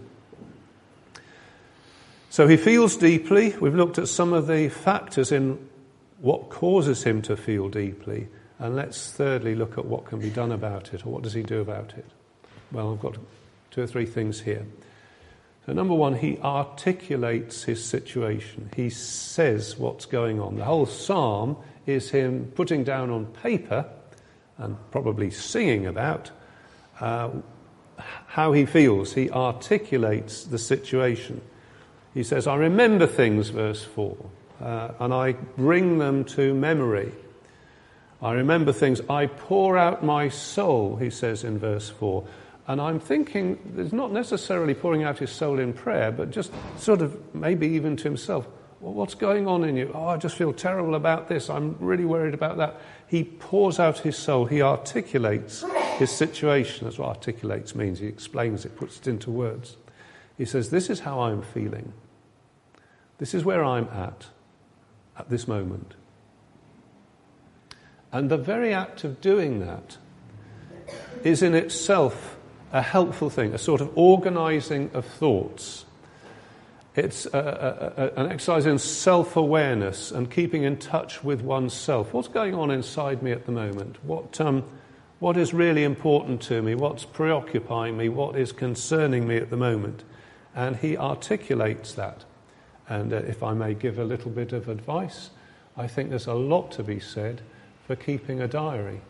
So 2.32 2.48
he 2.48 2.56
feels 2.56 2.96
deeply. 2.96 3.54
We've 3.60 3.74
looked 3.74 3.98
at 3.98 4.08
some 4.08 4.32
of 4.32 4.46
the 4.46 4.70
factors 4.70 5.32
in 5.32 5.58
what 6.18 6.48
causes 6.48 7.04
him 7.04 7.20
to 7.20 7.36
feel 7.36 7.68
deeply. 7.68 8.26
And 8.58 8.74
let's 8.74 9.12
thirdly 9.12 9.54
look 9.54 9.76
at 9.76 9.84
what 9.84 10.06
can 10.06 10.18
be 10.18 10.30
done 10.30 10.50
about 10.50 10.94
it, 10.94 11.04
or 11.04 11.10
what 11.10 11.20
does 11.24 11.34
he 11.34 11.42
do 11.42 11.60
about 11.60 11.92
it? 11.92 12.06
Well, 12.72 12.90
I've 12.90 13.00
got 13.00 13.18
two 13.70 13.82
or 13.82 13.86
three 13.86 14.06
things 14.06 14.40
here. 14.40 14.64
So, 15.66 15.74
number 15.74 15.92
one, 15.92 16.14
he 16.14 16.38
articulates 16.38 17.64
his 17.64 17.84
situation. 17.84 18.70
He 18.74 18.88
says 18.88 19.76
what's 19.76 20.06
going 20.06 20.40
on. 20.40 20.56
The 20.56 20.64
whole 20.64 20.86
psalm 20.86 21.58
is 21.84 22.08
him 22.08 22.50
putting 22.54 22.82
down 22.82 23.10
on 23.10 23.26
paper 23.26 23.84
and 24.56 24.78
probably 24.90 25.30
singing 25.30 25.84
about 25.84 26.30
uh, 26.98 27.28
how 27.98 28.52
he 28.52 28.64
feels. 28.64 29.12
He 29.12 29.28
articulates 29.28 30.44
the 30.44 30.58
situation. 30.58 31.42
He 32.14 32.22
says, 32.22 32.46
I 32.46 32.56
remember 32.56 33.06
things, 33.06 33.48
verse 33.48 33.82
4, 33.82 34.16
uh, 34.60 34.88
and 35.00 35.14
I 35.14 35.32
bring 35.32 35.98
them 35.98 36.24
to 36.26 36.52
memory. 36.52 37.12
I 38.20 38.32
remember 38.32 38.72
things. 38.72 39.00
I 39.08 39.26
pour 39.26 39.76
out 39.76 40.04
my 40.04 40.28
soul, 40.28 40.96
he 40.96 41.10
says 41.10 41.42
in 41.42 41.58
verse 41.58 41.88
4. 41.90 42.24
And 42.68 42.80
I'm 42.80 43.00
thinking, 43.00 43.58
there's 43.74 43.92
not 43.92 44.12
necessarily 44.12 44.74
pouring 44.74 45.02
out 45.02 45.18
his 45.18 45.32
soul 45.32 45.58
in 45.58 45.72
prayer, 45.72 46.12
but 46.12 46.30
just 46.30 46.52
sort 46.76 47.02
of 47.02 47.34
maybe 47.34 47.66
even 47.68 47.96
to 47.96 48.04
himself. 48.04 48.46
Well, 48.80 48.92
what's 48.92 49.14
going 49.14 49.48
on 49.48 49.64
in 49.64 49.76
you? 49.76 49.90
Oh, 49.94 50.06
I 50.06 50.16
just 50.16 50.36
feel 50.36 50.52
terrible 50.52 50.94
about 50.94 51.28
this. 51.28 51.48
I'm 51.48 51.76
really 51.80 52.04
worried 52.04 52.34
about 52.34 52.58
that. 52.58 52.80
He 53.08 53.24
pours 53.24 53.80
out 53.80 53.98
his 53.98 54.16
soul. 54.16 54.44
He 54.44 54.62
articulates 54.62 55.64
his 55.98 56.10
situation. 56.10 56.84
That's 56.84 56.98
what 56.98 57.08
articulates 57.08 57.74
means. 57.74 57.98
He 57.98 58.06
explains 58.06 58.64
it, 58.64 58.76
puts 58.76 58.98
it 58.98 59.08
into 59.08 59.30
words. 59.30 59.76
He 60.38 60.44
says, 60.44 60.70
This 60.70 60.90
is 60.90 61.00
how 61.00 61.20
I'm 61.20 61.42
feeling. 61.42 61.92
This 63.22 63.34
is 63.34 63.44
where 63.44 63.62
I'm 63.62 63.86
at 63.92 64.26
at 65.16 65.30
this 65.30 65.46
moment. 65.46 65.94
And 68.10 68.28
the 68.28 68.36
very 68.36 68.74
act 68.74 69.04
of 69.04 69.20
doing 69.20 69.60
that 69.60 69.96
is 71.22 71.40
in 71.40 71.54
itself 71.54 72.36
a 72.72 72.82
helpful 72.82 73.30
thing, 73.30 73.54
a 73.54 73.58
sort 73.58 73.80
of 73.80 73.96
organizing 73.96 74.90
of 74.92 75.04
thoughts. 75.04 75.84
It's 76.96 77.26
a, 77.26 77.94
a, 77.96 78.02
a, 78.02 78.24
an 78.24 78.32
exercise 78.32 78.66
in 78.66 78.80
self 78.80 79.36
awareness 79.36 80.10
and 80.10 80.28
keeping 80.28 80.64
in 80.64 80.76
touch 80.76 81.22
with 81.22 81.42
oneself. 81.42 82.12
What's 82.12 82.26
going 82.26 82.56
on 82.56 82.72
inside 82.72 83.22
me 83.22 83.30
at 83.30 83.46
the 83.46 83.52
moment? 83.52 84.04
What, 84.04 84.40
um, 84.40 84.64
what 85.20 85.36
is 85.36 85.54
really 85.54 85.84
important 85.84 86.40
to 86.40 86.60
me? 86.60 86.74
What's 86.74 87.04
preoccupying 87.04 87.96
me? 87.96 88.08
What 88.08 88.34
is 88.34 88.50
concerning 88.50 89.28
me 89.28 89.36
at 89.36 89.48
the 89.48 89.56
moment? 89.56 90.02
And 90.56 90.74
he 90.74 90.96
articulates 90.96 91.92
that. 91.92 92.24
And 92.92 93.10
uh, 93.14 93.16
if 93.16 93.42
I 93.42 93.54
may 93.54 93.72
give 93.72 93.98
a 93.98 94.04
little 94.04 94.30
bit 94.30 94.52
of 94.52 94.68
advice, 94.68 95.30
I 95.78 95.86
think 95.86 96.10
there's 96.10 96.26
a 96.26 96.34
lot 96.34 96.70
to 96.72 96.82
be 96.82 97.00
said 97.00 97.40
for 97.86 97.96
keeping 97.96 98.42
a 98.42 98.46
diary. 98.46 99.00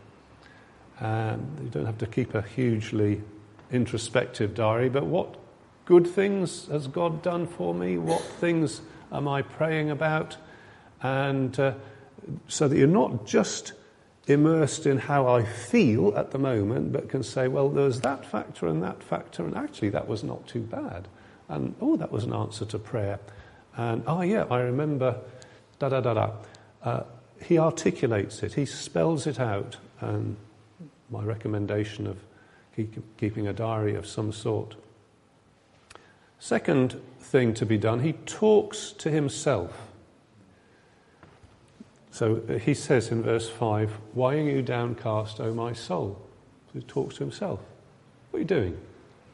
Um, 1.01 1.59
you 1.61 1.68
don't 1.68 1.87
have 1.87 1.99
to 1.99 2.07
keep 2.07 2.37
a 2.37 2.42
hugely 2.42 3.23
introspective 3.73 4.55
diary, 4.55 4.88
but 4.88 5.07
what 5.07 5.35
good 5.85 6.07
things 6.07 6.68
has 6.68 6.87
God 6.87 7.23
done 7.23 7.49
for 7.49 7.75
me? 7.75 7.99
What 7.99 8.23
things 8.23 8.83
am 9.11 9.27
I 9.27 9.42
praying 9.42 9.90
about? 9.90 10.37
And 11.03 11.59
uh, 11.59 11.75
so 12.47 12.68
that 12.68 12.79
you're 12.79 12.87
not 12.87 13.27
just 13.27 13.73
immersed 14.29 14.87
in 14.87 14.99
how 14.99 15.27
I 15.27 15.42
feel 15.42 16.16
at 16.16 16.31
the 16.31 16.38
moment, 16.38 16.92
but 16.92 17.09
can 17.09 17.25
say, 17.25 17.49
well, 17.49 17.68
there's 17.68 18.01
that 18.03 18.25
factor 18.25 18.68
and 18.68 18.81
that 18.85 19.03
factor, 19.03 19.45
and 19.45 19.57
actually 19.57 19.88
that 19.88 20.07
was 20.07 20.23
not 20.23 20.47
too 20.47 20.61
bad. 20.61 21.09
And 21.49 21.75
oh, 21.81 21.97
that 21.97 22.12
was 22.12 22.23
an 22.23 22.33
answer 22.33 22.64
to 22.66 22.79
prayer. 22.79 23.18
And 23.77 24.03
oh, 24.07 24.23
yeah, 24.23 24.45
I 24.51 24.61
remember 24.61 25.19
da 25.79 25.89
da 25.89 26.01
da 26.01 26.15
da. 26.15 26.31
Uh, 26.83 27.03
he 27.43 27.59
articulates 27.59 28.43
it, 28.43 28.55
he 28.55 28.67
spells 28.67 29.27
it 29.27 29.41
out. 29.41 29.77
And 30.01 30.37
my 31.11 31.23
recommendation 31.23 32.07
of 32.07 32.19
keep, 32.75 33.17
keeping 33.19 33.47
a 33.47 33.53
diary 33.53 33.95
of 33.95 34.07
some 34.07 34.33
sort. 34.33 34.77
Second 36.39 37.01
thing 37.21 37.55
to 37.55 37.67
be 37.67 37.79
done, 37.79 38.01
he 38.01 38.15
talks 38.27 38.93
to 38.93 39.11
himself. 39.11 39.89
So 42.11 42.43
uh, 42.49 42.59
he 42.59 42.75
says 42.75 43.11
in 43.11 43.23
verse 43.23 43.49
5, 43.49 43.91
Why 44.13 44.35
are 44.35 44.41
you 44.41 44.63
downcast, 44.63 45.41
O 45.41 45.55
my 45.55 45.73
soul? 45.73 46.21
So 46.73 46.81
he 46.81 46.85
talks 46.85 47.17
to 47.17 47.25
himself. 47.25 47.61
What 48.31 48.39
are 48.39 48.41
you 48.41 48.47
doing? 48.47 48.79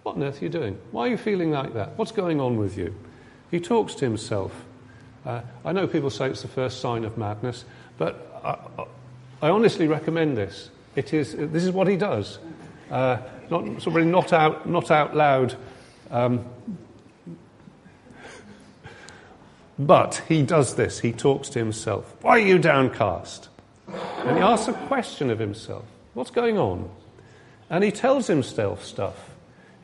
What 0.03 0.17
on 0.17 0.23
earth 0.23 0.41
are 0.41 0.45
you 0.45 0.51
doing? 0.51 0.79
Why 0.91 1.07
are 1.07 1.11
you 1.11 1.17
feeling 1.17 1.51
like 1.51 1.75
that? 1.75 1.97
What's 1.97 2.13
going 2.13 2.41
on 2.41 2.57
with 2.57 2.79
you? 2.79 2.95
He 3.51 3.61
talks 3.61 3.95
to 3.97 4.05
himself. 4.05 4.53
Uh, 5.25 5.43
I 5.65 5.73
know 5.73 5.87
people 5.87 6.11
say 6.11 6.29
it's 6.29 6.43
the 6.43 6.49
first 6.49 6.81
sign 6.81 7.05
of 7.05 7.19
madness, 7.19 7.65
but 7.97 8.41
I, 8.45 8.85
I 9.43 9.51
honestly 9.51 9.87
recommend 9.87 10.37
this. 10.37 10.71
It 10.97 11.13
is, 11.15 11.35
this 11.37 11.65
is 11.65 11.71
what 11.71 11.87
he 11.87 11.97
does. 11.97 12.39
Uh, 12.91 13.19
not, 13.51 13.83
sort 13.83 14.01
of 14.01 14.07
not, 14.07 14.33
out, 14.33 14.69
not 14.69 14.91
out 14.91 15.15
loud. 15.15 15.55
Um, 16.11 16.45
but 19.79 20.23
he 20.29 20.43
does 20.43 20.75
this. 20.75 20.99
He 21.01 21.13
talks 21.13 21.49
to 21.51 21.59
himself. 21.59 22.17
Why 22.23 22.33
are 22.33 22.39
you 22.39 22.59
downcast? 22.59 23.49
And 23.87 24.37
he 24.37 24.43
asks 24.43 24.69
a 24.69 24.73
question 24.73 25.31
of 25.31 25.39
himself. 25.39 25.85
What's 26.15 26.31
going 26.31 26.59
on? 26.59 26.91
And 27.71 27.85
he 27.85 27.93
tells 27.93 28.27
himself 28.27 28.85
stuff. 28.85 29.31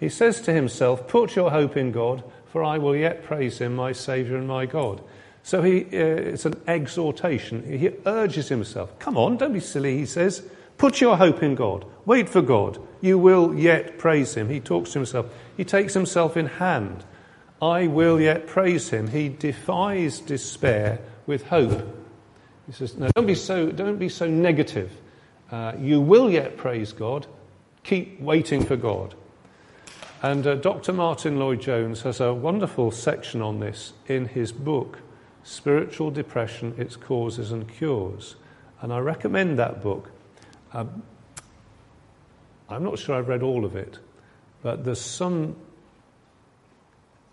He 0.00 0.09
says 0.09 0.40
to 0.42 0.53
himself, 0.53 1.07
Put 1.07 1.37
your 1.37 1.50
hope 1.50 1.77
in 1.77 1.92
God, 1.92 2.24
for 2.55 2.62
I 2.62 2.79
will 2.79 2.95
yet 2.95 3.25
praise 3.25 3.59
him, 3.59 3.75
my 3.75 3.90
Saviour 3.90 4.38
and 4.38 4.47
my 4.47 4.64
God. 4.64 5.03
So 5.43 5.61
he, 5.62 5.81
uh, 5.87 5.88
it's 5.90 6.47
an 6.47 6.55
exhortation. 6.69 7.64
He 7.64 7.90
urges 8.07 8.49
himself, 8.49 8.97
Come 9.01 9.17
on, 9.17 9.38
don't 9.38 9.53
be 9.53 9.59
silly, 9.59 9.99
he 9.99 10.07
says. 10.07 10.47
Put 10.79 11.01
your 11.01 11.17
hope 11.17 11.43
in 11.43 11.57
God. 11.57 11.85
Wait 12.07 12.29
for 12.29 12.43
God. 12.43 12.79
You 13.01 13.19
will 13.19 13.57
yet 13.57 13.99
praise 13.99 14.37
him. 14.37 14.49
He 14.49 14.61
talks 14.61 14.93
to 14.93 15.01
himself. 15.01 15.35
He 15.57 15.64
takes 15.64 15.95
himself 15.95 16.37
in 16.37 16.47
hand. 16.47 17.05
I 17.61 17.88
will 17.88 18.21
yet 18.21 18.47
praise 18.47 18.88
him. 18.88 19.09
He 19.09 19.31
defies 19.31 20.21
despair 20.21 21.01
with 21.27 21.49
hope. 21.49 21.83
He 22.69 22.73
says, 22.73 22.97
No, 22.97 23.09
don't 23.17 23.27
be 23.27 23.35
so, 23.35 23.73
don't 23.73 23.99
be 23.99 24.09
so 24.09 24.29
negative. 24.29 24.93
Uh, 25.51 25.73
you 25.77 26.01
will 26.01 26.31
yet 26.31 26.57
praise 26.57 26.93
God. 26.93 27.27
Keep 27.83 28.21
waiting 28.21 28.64
for 28.64 28.77
God. 28.77 29.17
And 30.24 30.46
uh, 30.46 30.54
Dr. 30.54 30.94
Martyn 30.94 31.38
Lloyd 31.38 31.60
Jones 31.60 32.00
has 32.00 32.18
a 32.18 32.32
wonderful 32.32 32.90
section 32.90 33.42
on 33.42 33.60
this 33.60 33.92
in 34.06 34.24
his 34.24 34.52
book, 34.52 35.00
Spiritual 35.42 36.10
Depression 36.10 36.74
Its 36.78 36.96
Causes 36.96 37.52
and 37.52 37.68
Cures. 37.68 38.37
And 38.80 38.90
I 38.90 39.00
recommend 39.00 39.58
that 39.58 39.82
book. 39.82 40.10
Um, 40.72 41.02
I'm 42.70 42.82
not 42.82 42.98
sure 42.98 43.16
I've 43.16 43.28
read 43.28 43.42
all 43.42 43.66
of 43.66 43.76
it, 43.76 43.98
but 44.62 44.87
there's 44.87 44.98
some 44.98 45.56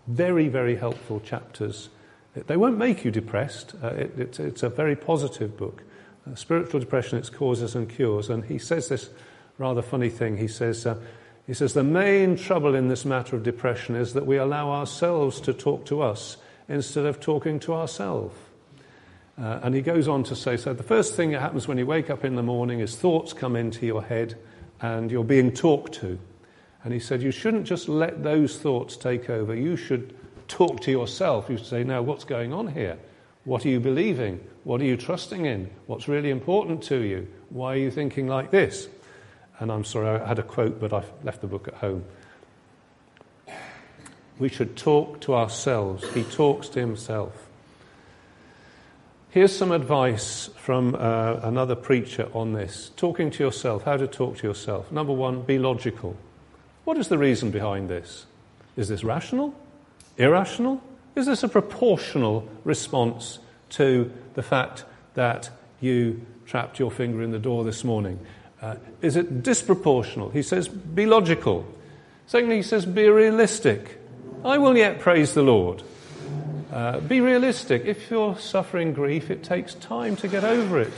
very, 0.06 0.48
very 0.48 0.76
helpful 0.76 1.18
chapters. 1.20 1.88
They 2.34 2.58
won't 2.58 2.76
make 2.76 3.06
you 3.06 3.10
depressed. 3.10 3.72
Uh, 3.82 3.86
it, 3.86 4.18
it, 4.18 4.38
it's 4.38 4.62
a 4.62 4.68
very 4.68 4.96
positive 4.96 5.56
book. 5.56 5.82
Uh, 6.30 6.34
Spiritual 6.34 6.80
Depression, 6.80 7.16
Its 7.16 7.30
Causes 7.30 7.74
and 7.74 7.88
Cures. 7.88 8.28
And 8.28 8.44
he 8.44 8.58
says 8.58 8.90
this 8.90 9.08
rather 9.56 9.80
funny 9.80 10.10
thing. 10.10 10.36
He 10.36 10.48
says, 10.48 10.84
uh, 10.84 10.98
he 11.52 11.54
says, 11.54 11.74
the 11.74 11.84
main 11.84 12.36
trouble 12.36 12.74
in 12.74 12.88
this 12.88 13.04
matter 13.04 13.36
of 13.36 13.42
depression 13.42 13.94
is 13.94 14.14
that 14.14 14.24
we 14.24 14.38
allow 14.38 14.70
ourselves 14.70 15.38
to 15.42 15.52
talk 15.52 15.84
to 15.84 16.00
us 16.00 16.38
instead 16.66 17.04
of 17.04 17.20
talking 17.20 17.60
to 17.60 17.74
ourselves. 17.74 18.34
Uh, 19.38 19.60
and 19.62 19.74
he 19.74 19.82
goes 19.82 20.08
on 20.08 20.24
to 20.24 20.34
say 20.34 20.56
so 20.56 20.72
the 20.72 20.82
first 20.82 21.14
thing 21.14 21.32
that 21.32 21.40
happens 21.40 21.68
when 21.68 21.76
you 21.76 21.84
wake 21.84 22.08
up 22.08 22.24
in 22.24 22.36
the 22.36 22.42
morning 22.42 22.80
is 22.80 22.96
thoughts 22.96 23.34
come 23.34 23.54
into 23.54 23.84
your 23.84 24.02
head 24.02 24.34
and 24.80 25.10
you're 25.10 25.24
being 25.24 25.52
talked 25.52 25.92
to. 25.92 26.18
And 26.84 26.94
he 26.94 26.98
said, 26.98 27.20
You 27.20 27.30
shouldn't 27.30 27.66
just 27.66 27.86
let 27.86 28.22
those 28.22 28.58
thoughts 28.58 28.96
take 28.96 29.28
over. 29.28 29.54
You 29.54 29.76
should 29.76 30.16
talk 30.48 30.80
to 30.80 30.90
yourself. 30.90 31.50
You 31.50 31.58
should 31.58 31.66
say, 31.66 31.84
Now, 31.84 32.00
what's 32.00 32.24
going 32.24 32.54
on 32.54 32.68
here? 32.68 32.96
What 33.44 33.66
are 33.66 33.68
you 33.68 33.78
believing? 33.78 34.40
What 34.64 34.80
are 34.80 34.84
you 34.84 34.96
trusting 34.96 35.44
in? 35.44 35.70
What's 35.84 36.08
really 36.08 36.30
important 36.30 36.82
to 36.84 37.02
you? 37.02 37.28
Why 37.50 37.74
are 37.74 37.78
you 37.78 37.90
thinking 37.90 38.26
like 38.26 38.50
this? 38.50 38.88
And 39.58 39.70
I'm 39.70 39.84
sorry, 39.84 40.20
I 40.20 40.26
had 40.26 40.38
a 40.38 40.42
quote, 40.42 40.80
but 40.80 40.92
I've 40.92 41.10
left 41.22 41.40
the 41.40 41.46
book 41.46 41.68
at 41.68 41.74
home. 41.74 42.04
We 44.38 44.48
should 44.48 44.76
talk 44.76 45.20
to 45.22 45.34
ourselves. 45.34 46.12
He 46.14 46.24
talks 46.24 46.68
to 46.70 46.80
himself. 46.80 47.48
Here's 49.30 49.56
some 49.56 49.72
advice 49.72 50.50
from 50.56 50.94
uh, 50.94 51.40
another 51.42 51.74
preacher 51.74 52.28
on 52.34 52.52
this 52.52 52.90
talking 52.96 53.30
to 53.30 53.42
yourself, 53.42 53.84
how 53.84 53.96
to 53.96 54.06
talk 54.06 54.36
to 54.38 54.46
yourself. 54.46 54.92
Number 54.92 55.12
one, 55.12 55.42
be 55.42 55.58
logical. 55.58 56.16
What 56.84 56.98
is 56.98 57.08
the 57.08 57.16
reason 57.16 57.50
behind 57.50 57.88
this? 57.88 58.26
Is 58.76 58.88
this 58.88 59.04
rational? 59.04 59.54
Irrational? 60.18 60.82
Is 61.14 61.26
this 61.26 61.42
a 61.42 61.48
proportional 61.48 62.46
response 62.64 63.38
to 63.70 64.12
the 64.34 64.42
fact 64.42 64.84
that 65.14 65.48
you 65.80 66.26
trapped 66.44 66.78
your 66.78 66.90
finger 66.90 67.22
in 67.22 67.30
the 67.30 67.38
door 67.38 67.64
this 67.64 67.84
morning? 67.84 68.18
Uh, 68.62 68.76
is 69.00 69.16
it 69.16 69.42
disproportional? 69.42 70.32
He 70.32 70.42
says, 70.42 70.68
be 70.68 71.04
logical. 71.04 71.66
Secondly, 72.26 72.56
he 72.56 72.62
says, 72.62 72.86
be 72.86 73.08
realistic. 73.08 73.98
I 74.44 74.58
will 74.58 74.76
yet 74.76 75.00
praise 75.00 75.34
the 75.34 75.42
Lord. 75.42 75.82
Uh, 76.72 77.00
be 77.00 77.20
realistic. 77.20 77.84
If 77.84 78.10
you're 78.10 78.38
suffering 78.38 78.92
grief, 78.92 79.30
it 79.30 79.42
takes 79.42 79.74
time 79.74 80.16
to 80.16 80.28
get 80.28 80.44
over 80.44 80.80
it. 80.80 80.92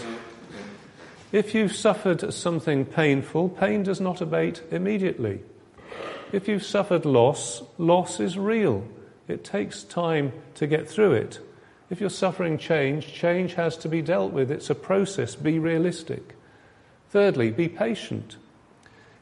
If 1.33 1.55
you've 1.55 1.75
suffered 1.75 2.33
something 2.33 2.85
painful, 2.85 3.49
pain 3.49 3.83
does 3.83 4.01
not 4.01 4.21
abate 4.21 4.62
immediately. 4.71 5.41
If 6.33 6.47
you've 6.47 6.65
suffered 6.65 7.05
loss, 7.05 7.62
loss 7.79 8.21
is 8.21 8.39
real. 8.39 8.87
It 9.27 9.43
takes 9.43 9.83
time 9.83 10.33
to 10.57 10.67
get 10.67 10.89
through 10.89 11.12
it. 11.15 11.41
If 11.91 12.01
you're 12.01 12.11
suffering 12.11 12.59
change, 12.59 13.12
change 13.12 13.55
has 13.55 13.77
to 13.79 13.89
be 13.89 14.03
dealt 14.03 14.33
with. 14.33 14.51
It's 14.51 14.71
a 14.71 14.75
process. 14.75 15.35
Be 15.35 15.59
realistic. 15.59 16.37
Thirdly, 17.15 17.53
be 17.53 17.69
patient. 17.69 18.39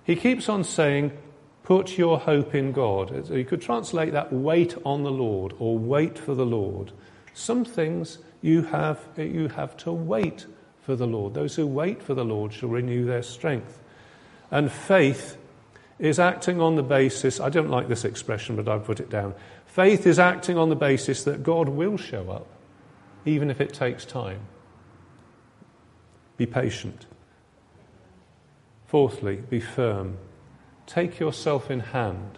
He 0.03 0.16
keeps 0.16 0.49
on 0.49 0.64
saying, 0.64 1.12
put 1.62 1.99
your 1.99 2.18
hope 2.18 2.55
in 2.55 2.72
God. 2.72 3.28
You 3.28 3.45
could 3.45 3.61
translate 3.61 4.12
that 4.12 4.32
wait 4.32 4.74
on 4.86 5.03
the 5.03 5.11
Lord 5.11 5.53
or 5.59 5.76
wait 5.76 6.18
for 6.18 6.34
the 6.34 6.47
Lord. 6.47 6.93
Some 7.34 7.66
things 7.66 8.16
you 8.40 8.62
have, 8.62 9.07
you 9.18 9.49
have 9.49 9.76
to 9.76 9.93
wait 9.93 10.47
for 10.80 10.97
the 10.97 11.07
Lord. 11.07 11.34
Those 11.34 11.55
who 11.55 11.66
wait 11.66 12.03
for 12.03 12.14
the 12.14 12.24
Lord 12.24 12.55
shall 12.55 12.70
renew 12.70 13.05
their 13.05 13.22
strength. 13.22 13.82
And 14.51 14.72
faith 14.72 15.36
is 15.99 16.18
acting 16.18 16.62
on 16.62 16.76
the 16.76 16.82
basis, 16.82 17.40
I 17.40 17.51
don't 17.51 17.68
like 17.68 17.88
this 17.88 18.07
expression, 18.07 18.57
but 18.57 18.68
I've 18.68 18.86
put 18.86 19.01
it 19.01 19.11
down. 19.11 19.34
Faith 19.66 20.07
is 20.07 20.18
acting 20.18 20.57
on 20.57 20.70
the 20.70 20.76
basis 20.76 21.24
that 21.24 21.43
God 21.43 21.68
will 21.68 21.99
show 21.99 22.30
up, 22.30 22.47
even 23.26 23.51
if 23.51 23.61
it 23.61 23.74
takes 23.74 24.07
time. 24.07 24.40
Be 26.38 26.47
patient. 26.47 27.05
Fourthly, 28.93 29.36
be 29.36 29.59
firm. 29.59 30.18
Take 30.84 31.18
yourself 31.18 31.70
in 31.70 31.80
hand. 31.80 32.36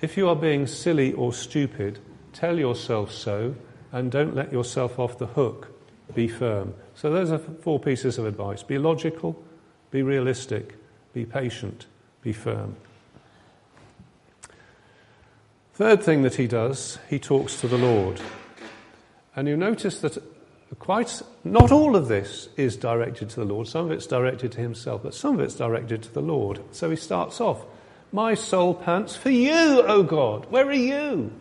If 0.00 0.16
you 0.16 0.28
are 0.28 0.36
being 0.36 0.68
silly 0.68 1.12
or 1.12 1.32
stupid, 1.32 1.98
tell 2.32 2.56
yourself 2.56 3.10
so 3.10 3.56
and 3.90 4.12
don't 4.12 4.36
let 4.36 4.52
yourself 4.52 4.96
off 4.96 5.18
the 5.18 5.26
hook. 5.26 5.72
Be 6.14 6.28
firm. 6.28 6.74
So, 6.94 7.10
those 7.10 7.32
are 7.32 7.38
four 7.38 7.80
pieces 7.80 8.16
of 8.16 8.26
advice 8.26 8.62
be 8.62 8.78
logical, 8.78 9.42
be 9.90 10.04
realistic, 10.04 10.76
be 11.12 11.24
patient, 11.24 11.86
be 12.22 12.32
firm. 12.32 12.76
Third 15.74 16.00
thing 16.00 16.22
that 16.22 16.36
he 16.36 16.46
does, 16.46 17.00
he 17.10 17.18
talks 17.18 17.60
to 17.60 17.66
the 17.66 17.76
Lord. 17.76 18.20
And 19.34 19.48
you 19.48 19.56
notice 19.56 20.00
that 20.02 20.16
quite 20.74 21.22
not 21.44 21.70
all 21.70 21.94
of 21.94 22.08
this 22.08 22.48
is 22.56 22.76
directed 22.76 23.30
to 23.30 23.36
the 23.36 23.46
Lord. 23.46 23.68
Some 23.68 23.86
of 23.86 23.92
it's 23.92 24.06
directed 24.06 24.52
to 24.52 24.60
himself, 24.60 25.02
but 25.02 25.14
some 25.14 25.34
of 25.34 25.40
it's 25.40 25.54
directed 25.54 26.02
to 26.02 26.12
the 26.12 26.20
Lord. 26.20 26.60
So 26.72 26.90
he 26.90 26.96
starts 26.96 27.40
off, 27.40 27.64
My 28.12 28.34
soul 28.34 28.74
pants 28.74 29.14
for 29.14 29.30
you, 29.30 29.82
O 29.86 30.02
God. 30.02 30.46
Where 30.50 30.66
are 30.66 30.72
you? 30.72 31.32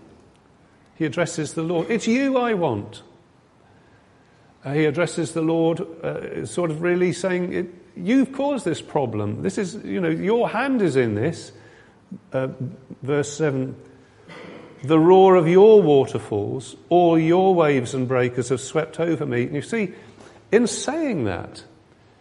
He 0.96 1.06
addresses 1.06 1.54
the 1.54 1.64
Lord. 1.64 1.90
It's 1.90 2.08
you 2.08 2.38
I 2.38 2.54
want. 2.54 3.02
Uh, 4.64 4.74
he 4.74 4.86
addresses 4.86 5.34
the 5.34 5.42
Lord, 5.42 5.82
uh, 5.82 6.46
sort 6.46 6.72
of 6.72 6.82
really 6.82 7.12
saying, 7.12 7.80
You've 7.98 8.32
caused 8.32 8.66
this 8.66 8.82
problem. 8.82 9.42
This 9.42 9.58
is, 9.58 9.76
you 9.84 10.02
know, 10.02 10.10
your 10.10 10.50
hand 10.50 10.82
is 10.82 10.96
in 10.96 11.16
this. 11.16 11.52
Uh, 12.32 12.50
verse 13.02 13.32
7 13.36 13.76
the 14.88 15.00
roar 15.00 15.36
of 15.36 15.48
your 15.48 15.82
waterfalls, 15.82 16.76
all 16.90 17.18
your 17.18 17.54
waves 17.54 17.94
and 17.94 18.08
breakers 18.08 18.50
have 18.50 18.62
swept 18.62 19.00
over 19.00 19.26
me. 19.26 19.44
And 19.44 19.56
you 19.56 19.62
see, 19.62 19.94
in 20.52 20.68
saying 20.68 21.26
that, 21.26 21.64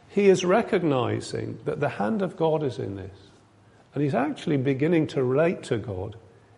he 0.09 0.29
is 0.29 0.45
recognizing 0.45 1.59
that 1.65 1.81
the 1.81 1.89
hand 1.89 2.23
of 2.23 2.37
God 2.37 2.63
is 2.63 2.79
in 2.79 2.97
this. 2.97 3.17
And 3.95 4.03
he's 4.03 4.15
actually 4.15 4.57
beginning 4.57 5.07
to 5.09 5.23
relate 5.23 5.63
to 5.65 5.79
God, 5.79 6.17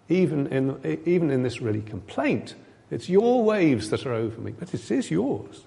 even 0.09 0.47
in, 0.49 1.01
even 1.07 1.31
in 1.31 1.43
this 1.43 1.61
really 1.61 1.83
complaint. 1.83 2.55
It's 2.91 3.09
your 3.09 3.43
waves 3.43 3.91
that 3.91 4.07
are 4.07 4.15
over 4.15 4.41
me, 4.41 4.53
but 4.59 4.73
it 4.75 4.91
is 4.91 5.11
yours. 5.11 5.65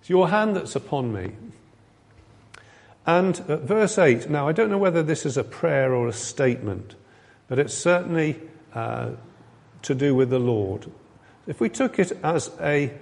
It's 0.00 0.10
your 0.10 0.28
hand 0.28 0.56
that's 0.56 0.76
upon 0.76 1.12
me. 1.12 1.32
And 3.06 3.36
verse 3.36 3.98
8, 3.98 4.30
now 4.30 4.46
I 4.46 4.52
don't 4.52 4.70
know 4.70 4.78
whether 4.78 5.02
this 5.02 5.26
is 5.26 5.36
a 5.36 5.44
prayer 5.44 5.94
or 5.94 6.06
a 6.06 6.12
statement, 6.12 6.94
but 7.48 7.58
it's 7.58 7.74
certainly 7.74 8.40
uh, 8.74 9.10
to 9.82 9.94
do 9.94 10.14
with 10.14 10.30
the 10.30 10.38
Lord. 10.38 10.90
If 11.46 11.60
we 11.60 11.68
took 11.68 11.98
it 11.98 12.12
as 12.22 12.50
a, 12.60 12.92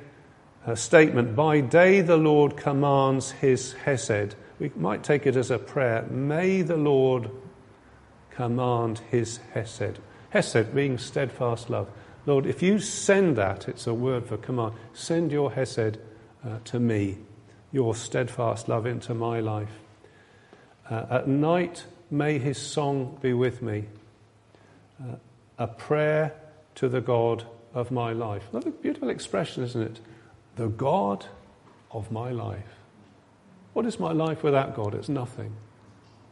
a 0.67 0.77
statement, 0.77 1.37
by 1.37 1.61
day 1.61 2.01
the 2.01 2.17
Lord 2.17 2.57
commands 2.57 3.33
his 3.33 3.75
Hesed, 3.85 4.35
we 4.59 4.71
might 4.77 5.03
take 5.03 5.27
it 5.27 5.37
as 5.37 5.51
a 5.51 5.59
prayer, 5.59 6.03
may 6.11 6.63
the 6.63 6.77
Lord 6.77 7.31
command 8.31 9.01
his 9.11 9.41
Hesed. 9.55 9.99
Hesed 10.31 10.75
being 10.75 10.99
steadfast 10.99 11.71
love. 11.71 11.89
Lord, 12.27 12.47
if 12.47 12.63
you 12.63 12.79
send 12.79 13.37
that, 13.37 13.69
it's 13.69 13.87
a 13.87 13.95
word 13.95 14.27
for 14.27 14.37
command, 14.37 14.75
send 14.93 15.33
your 15.33 15.53
Hesed 15.53 15.99
uh, 16.45 16.59
to 16.65 16.81
me, 16.81 17.19
your 17.73 17.95
steadfast 17.95 18.69
love 18.69 18.87
into 18.87 19.15
my 19.15 19.41
life. 19.41 19.79
Uh, 20.89 21.07
at 21.11 21.29
night, 21.29 21.85
may 22.11 22.39
his 22.39 22.59
song 22.59 23.19
be 23.21 23.33
with 23.33 23.63
me. 23.63 23.85
Uh, 25.03 25.17
a 25.61 25.67
prayer 25.69 26.33
to 26.75 26.89
the 26.89 27.01
God 27.01 27.45
of 27.75 27.93
my 27.93 28.13
life. 28.13 28.43
Another 28.51 28.71
beautiful 28.71 29.11
expression, 29.11 29.63
isn't 29.63 29.83
it? 29.83 30.01
The 30.57 30.69
God 30.69 31.27
of 31.93 32.11
my 32.11 32.31
life. 32.31 32.81
What 33.75 33.87
is 33.87 34.01
my 34.01 34.11
life 34.11 34.43
without 34.43 34.75
God? 34.75 34.95
It's 34.95 35.09
nothing. 35.09 35.55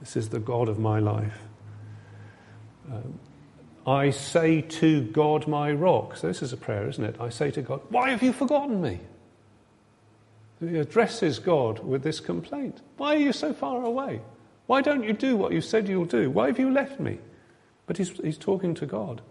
This 0.01 0.17
is 0.17 0.31
the 0.31 0.41
God 0.41 0.69
of 0.69 0.79
my 0.79 0.99
life. 0.99 1.39
Um, 2.91 3.21
I 3.87 4.11
say 4.11 4.63
to 4.63 5.03
God, 5.03 5.47
my 5.47 5.73
rock. 5.73 6.17
So, 6.17 6.27
this 6.27 6.43
is 6.43 6.53
a 6.53 6.57
prayer, 6.57 6.89
isn't 6.89 7.05
it? 7.05 7.17
I 7.21 7.29
say 7.29 7.51
to 7.53 7.63
God, 7.63 7.81
Why 7.91 8.11
have 8.11 8.23
you 8.23 8.33
forgotten 8.33 8.81
me? 8.81 8.99
He 10.61 10.79
addresses 10.79 11.39
God 11.39 11.79
with 11.85 12.03
this 12.03 12.19
complaint. 12.19 12.81
Why 12.97 13.15
are 13.15 13.19
you 13.19 13.33
so 13.33 13.53
far 13.53 13.85
away? 13.85 14.21
Why 14.67 14.83
don't 14.83 15.05
you 15.05 15.13
do 15.13 15.37
what 15.37 15.53
you 15.53 15.61
said 15.61 15.89
you'll 15.89 16.05
do? 16.05 16.31
Why 16.31 16.47
have 16.47 16.59
you 16.59 16.71
left 16.71 16.99
me? 16.99 17.19
But 17.89 17.97
he's, 17.97 18.11
he's 18.21 18.39
talking 18.39 18.75
to 18.75 18.87
God. 18.87 19.23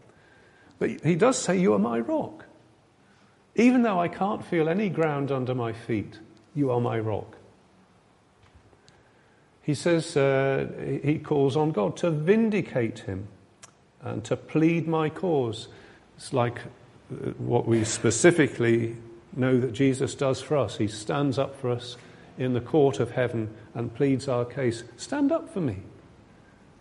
But 0.79 1.01
he 1.05 1.15
does 1.15 1.37
say, 1.37 1.57
You 1.57 1.73
are 1.73 1.79
my 1.79 1.99
rock. 1.99 2.45
Even 3.55 3.83
though 3.83 3.99
I 3.99 4.09
can't 4.09 4.43
feel 4.43 4.67
any 4.67 4.89
ground 4.89 5.31
under 5.31 5.55
my 5.55 5.71
feet, 5.71 6.19
you 6.53 6.69
are 6.71 6.81
my 6.81 6.99
rock. 6.99 7.37
He 9.61 9.73
says, 9.73 10.15
uh, 10.15 10.67
he 11.03 11.19
calls 11.19 11.57
on 11.57 11.71
God 11.71 11.97
to 11.97 12.09
vindicate 12.09 12.99
him 12.99 13.27
and 14.01 14.23
to 14.25 14.37
plead 14.37 14.87
my 14.87 15.09
cause. 15.09 15.67
It's 16.15 16.31
like 16.31 16.59
uh, 17.11 17.31
what 17.37 17.67
we 17.67 17.83
specifically 17.83 18.95
know 19.35 19.59
that 19.59 19.73
Jesus 19.73 20.15
does 20.15 20.41
for 20.41 20.55
us. 20.55 20.77
He 20.77 20.87
stands 20.87 21.37
up 21.37 21.59
for 21.59 21.69
us 21.69 21.97
in 22.37 22.53
the 22.53 22.61
court 22.61 22.99
of 22.99 23.11
heaven 23.11 23.53
and 23.73 23.93
pleads 23.93 24.27
our 24.27 24.45
case. 24.45 24.83
Stand 24.95 25.31
up 25.31 25.51
for 25.53 25.61
me. 25.61 25.77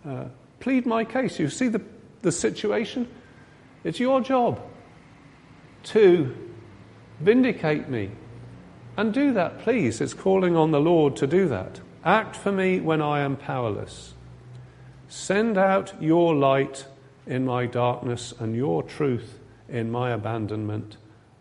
Uh, 0.07 0.27
plead 0.61 0.87
my 0.87 1.05
case. 1.05 1.39
You 1.39 1.49
see 1.49 1.69
the, 1.69 1.83
the 2.23 2.33
situation? 2.33 3.09
It's 3.85 4.01
your 4.01 4.21
job 4.21 4.61
to 5.85 6.35
vindicate 7.21 7.89
me. 7.89 8.11
And 8.97 9.13
do 9.13 9.33
that, 9.35 9.61
please. 9.61 10.01
It's 10.01 10.15
calling 10.15 10.57
on 10.57 10.71
the 10.71 10.81
Lord 10.81 11.17
to 11.17 11.27
do 11.27 11.49
that. 11.49 11.81
Act 12.05 12.35
for 12.35 12.53
me 12.53 12.81
when 12.81 13.03
I 13.03 13.21
am 13.21 13.37
powerless. 13.37 14.15
Send 15.09 15.59
out 15.59 15.95
your 16.01 16.35
light 16.35 16.87
in 17.27 17.45
my 17.45 17.67
darkness 17.67 18.33
and 18.39 18.57
your 18.57 18.83
truth 18.83 19.39
in 19.69 19.91
my 19.91 20.11
abandonment. 20.11 20.97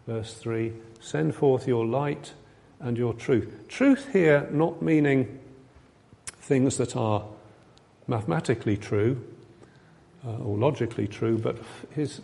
Verse 0.08 0.34
3 0.34 0.74
Send 1.00 1.36
forth 1.36 1.68
your 1.68 1.86
light 1.86 2.34
and 2.80 2.98
your 2.98 3.14
truth. 3.14 3.68
Truth 3.68 4.10
here 4.12 4.48
not 4.52 4.82
meaning 4.82 5.40
things 6.26 6.78
that 6.78 6.96
are 6.96 7.26
mathematically 8.08 8.78
true 8.78 9.22
uh, 10.26 10.38
or 10.38 10.58
logically 10.58 11.08
true, 11.08 11.38
but 11.38 11.58
his 11.92 12.22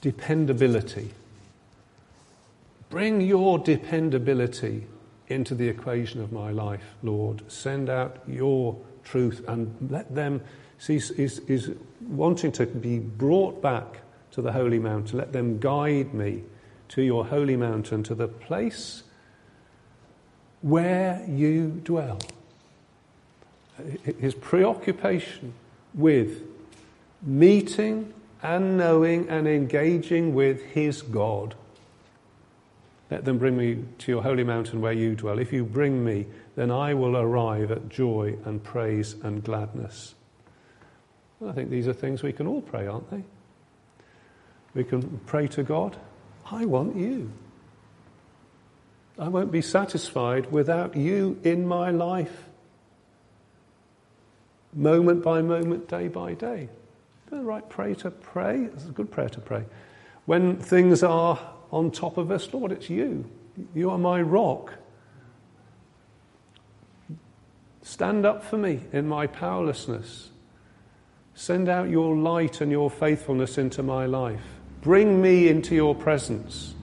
dependability. 0.00 1.10
Bring 2.88 3.20
your 3.20 3.58
dependability 3.58 4.86
into 5.28 5.54
the 5.54 5.68
equation 5.68 6.20
of 6.20 6.32
my 6.32 6.50
life, 6.50 6.82
Lord. 7.02 7.42
Send 7.50 7.88
out 7.88 8.18
your 8.26 8.76
truth 9.04 9.44
and 9.46 9.88
let 9.90 10.12
them. 10.14 10.40
He's, 10.84 11.10
is, 11.12 11.40
he's 11.46 11.70
wanting 12.00 12.52
to 12.52 12.66
be 12.66 12.98
brought 12.98 13.62
back 13.62 14.00
to 14.32 14.42
the 14.42 14.52
holy 14.52 14.78
mountain. 14.78 15.18
Let 15.18 15.32
them 15.32 15.58
guide 15.58 16.14
me 16.14 16.42
to 16.88 17.02
your 17.02 17.24
holy 17.24 17.56
mountain, 17.56 18.02
to 18.04 18.14
the 18.14 18.26
place 18.26 19.04
where 20.62 21.24
you 21.28 21.80
dwell. 21.84 22.18
His 24.18 24.34
preoccupation 24.34 25.54
with 25.94 26.42
meeting 27.22 28.12
and 28.42 28.76
knowing 28.76 29.28
and 29.28 29.46
engaging 29.46 30.34
with 30.34 30.62
his 30.66 31.02
God. 31.02 31.54
Let 33.10 33.24
them 33.24 33.38
bring 33.38 33.56
me 33.56 33.84
to 33.98 34.12
your 34.12 34.22
holy 34.22 34.44
mountain 34.44 34.80
where 34.80 34.92
you 34.92 35.16
dwell. 35.16 35.38
If 35.38 35.52
you 35.52 35.64
bring 35.64 36.04
me, 36.04 36.26
then 36.54 36.70
I 36.70 36.94
will 36.94 37.16
arrive 37.16 37.70
at 37.70 37.88
joy 37.88 38.36
and 38.44 38.62
praise 38.62 39.16
and 39.22 39.42
gladness. 39.42 40.14
I 41.46 41.52
think 41.52 41.70
these 41.70 41.88
are 41.88 41.92
things 41.92 42.22
we 42.22 42.32
can 42.32 42.46
all 42.46 42.60
pray, 42.60 42.86
aren't 42.86 43.10
they? 43.10 43.24
We 44.74 44.84
can 44.84 45.20
pray 45.26 45.48
to 45.48 45.62
God, 45.62 45.96
I 46.50 46.64
want 46.66 46.96
you. 46.96 47.32
I 49.18 49.28
won't 49.28 49.50
be 49.50 49.62
satisfied 49.62 50.50
without 50.52 50.96
you 50.96 51.38
in 51.42 51.66
my 51.66 51.90
life, 51.90 52.44
moment 54.72 55.22
by 55.22 55.42
moment, 55.42 55.88
day 55.88 56.08
by 56.08 56.34
day. 56.34 56.68
The 57.30 57.40
right 57.40 57.68
prayer 57.68 57.94
to 57.96 58.10
pray. 58.10 58.64
It's 58.64 58.86
a 58.86 58.90
good 58.90 59.10
prayer 59.10 59.28
to 59.28 59.40
pray. 59.40 59.64
When 60.26 60.56
things 60.56 61.02
are 61.02 61.38
on 61.70 61.90
top 61.90 62.16
of 62.16 62.30
us, 62.30 62.52
Lord, 62.52 62.72
it's 62.72 62.90
you. 62.90 63.28
You 63.74 63.90
are 63.90 63.98
my 63.98 64.20
rock. 64.20 64.74
Stand 67.82 68.26
up 68.26 68.44
for 68.44 68.58
me 68.58 68.80
in 68.92 69.08
my 69.08 69.26
powerlessness. 69.26 70.30
Send 71.34 71.68
out 71.68 71.88
your 71.88 72.16
light 72.16 72.60
and 72.60 72.70
your 72.70 72.90
faithfulness 72.90 73.58
into 73.58 73.82
my 73.82 74.06
life. 74.06 74.42
Bring 74.82 75.22
me 75.22 75.48
into 75.48 75.74
your 75.74 75.94
presence. 75.94 76.74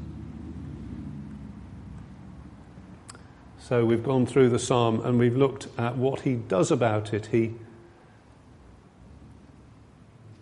So 3.59 3.85
we've 3.85 4.03
gone 4.03 4.25
through 4.25 4.49
the 4.49 4.59
psalm 4.59 5.01
and 5.01 5.19
we've 5.19 5.35
looked 5.35 5.67
at 5.77 5.97
what 5.97 6.21
he 6.21 6.35
does 6.35 6.71
about 6.71 7.13
it. 7.13 7.27
He 7.27 7.53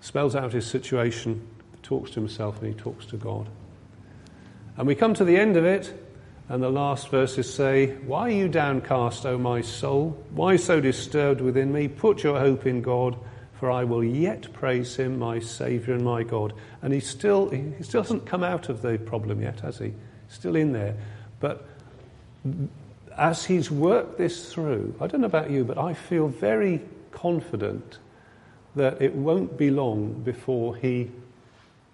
spells 0.06 0.36
out 0.36 0.54
his 0.54 0.68
situation, 0.68 1.42
talks 1.82 2.12
to 2.12 2.20
himself, 2.20 2.62
and 2.62 2.68
he 2.68 2.80
talks 2.80 3.08
to 3.08 3.18
God. 3.18 3.50
And 4.78 4.86
we 4.86 4.94
come 4.94 5.16
to 5.16 5.26
the 5.26 5.36
end 5.36 5.58
of 5.58 5.66
it, 5.66 5.92
and 6.48 6.62
the 6.62 6.70
last 6.70 7.10
verses 7.10 7.52
say, 7.52 7.96
Why 8.06 8.28
are 8.28 8.30
you 8.30 8.48
downcast, 8.48 9.26
O 9.26 9.40
my 9.40 9.62
soul? 9.62 10.24
Why 10.30 10.58
so 10.58 10.80
disturbed 10.80 11.42
within 11.42 11.74
me? 11.74 11.88
Put 11.88 12.24
your 12.24 12.40
hope 12.40 12.68
in 12.68 12.84
God, 12.84 13.18
for 13.60 13.72
I 13.72 13.84
will 13.84 14.04
yet 14.04 14.54
praise 14.54 14.96
him, 14.96 15.18
my 15.18 15.40
Saviour 15.40 15.96
and 15.96 16.06
my 16.06 16.22
God. 16.22 16.54
And 16.84 16.94
he 16.94 17.00
still, 17.00 17.50
he 17.50 17.82
still 17.82 18.04
hasn't 18.04 18.28
come 18.28 18.44
out 18.44 18.70
of 18.70 18.84
the 18.84 19.00
problem 19.00 19.42
yet, 19.42 19.62
has 19.62 19.80
he? 19.80 19.94
Still 20.28 20.56
in 20.56 20.72
there. 20.72 20.96
But 21.40 21.68
as 23.18 23.44
he's 23.44 23.72
worked 23.72 24.20
this 24.20 24.54
through, 24.54 24.94
I 25.02 25.08
don't 25.08 25.22
know 25.22 25.28
about 25.28 25.50
you, 25.50 25.64
but 25.64 25.80
I 25.80 25.96
feel 25.96 26.28
very 26.28 26.82
confident 27.10 27.98
that 28.76 29.02
it 29.02 29.16
won't 29.16 29.58
be 29.58 29.70
long 29.70 30.14
before 30.24 30.76
he 30.76 31.10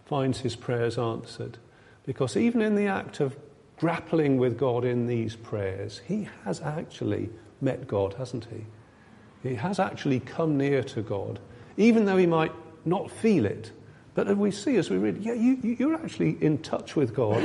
finds 0.05 0.39
his 0.39 0.55
prayers 0.55 0.97
answered. 0.97 1.57
Because 2.05 2.35
even 2.35 2.61
in 2.61 2.75
the 2.75 2.87
act 2.87 3.19
of 3.19 3.37
grappling 3.77 4.37
with 4.37 4.57
God 4.57 4.83
in 4.83 5.07
these 5.07 5.35
prayers, 5.35 6.01
he 6.07 6.27
has 6.43 6.61
actually 6.61 7.29
met 7.61 7.87
God, 7.87 8.15
hasn't 8.15 8.45
he? 8.45 9.49
He 9.49 9.55
has 9.55 9.79
actually 9.79 10.19
come 10.19 10.57
near 10.57 10.83
to 10.83 11.01
God, 11.01 11.39
even 11.77 12.05
though 12.05 12.17
he 12.17 12.27
might 12.27 12.51
not 12.85 13.09
feel 13.09 13.45
it. 13.45 13.71
But 14.13 14.27
as 14.27 14.35
we 14.35 14.51
see, 14.51 14.75
as 14.75 14.89
we 14.89 14.97
read, 14.97 15.17
yeah, 15.23 15.33
you, 15.33 15.57
you're 15.63 15.95
actually 15.95 16.37
in 16.43 16.57
touch 16.57 16.95
with 16.95 17.15
God, 17.15 17.41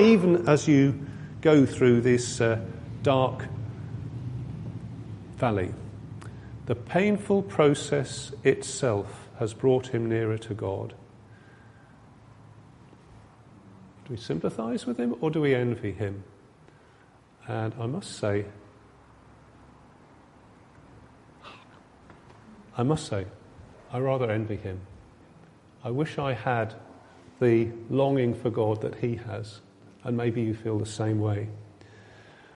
even 0.00 0.48
as 0.48 0.66
you 0.66 0.98
go 1.42 1.66
through 1.66 2.00
this 2.00 2.40
uh, 2.40 2.58
dark 3.02 3.44
valley. 5.36 5.72
The 6.66 6.74
painful 6.74 7.42
process 7.42 8.32
itself 8.42 9.28
has 9.38 9.54
brought 9.54 9.88
him 9.88 10.08
nearer 10.08 10.36
to 10.38 10.54
God. 10.54 10.94
Do 14.04 14.14
we 14.14 14.16
sympathize 14.16 14.84
with 14.84 14.98
him 14.98 15.14
or 15.20 15.30
do 15.30 15.40
we 15.40 15.54
envy 15.54 15.92
him? 15.92 16.24
And 17.46 17.72
I 17.78 17.86
must 17.86 18.18
say, 18.18 18.46
I 22.76 22.82
must 22.82 23.06
say, 23.06 23.26
I 23.92 23.98
rather 23.98 24.30
envy 24.30 24.56
him. 24.56 24.80
I 25.84 25.90
wish 25.90 26.18
I 26.18 26.32
had 26.32 26.74
the 27.40 27.68
longing 27.90 28.34
for 28.34 28.50
God 28.50 28.80
that 28.82 28.96
he 28.96 29.16
has, 29.16 29.60
and 30.02 30.16
maybe 30.16 30.42
you 30.42 30.54
feel 30.54 30.78
the 30.78 30.86
same 30.86 31.20
way. 31.20 31.48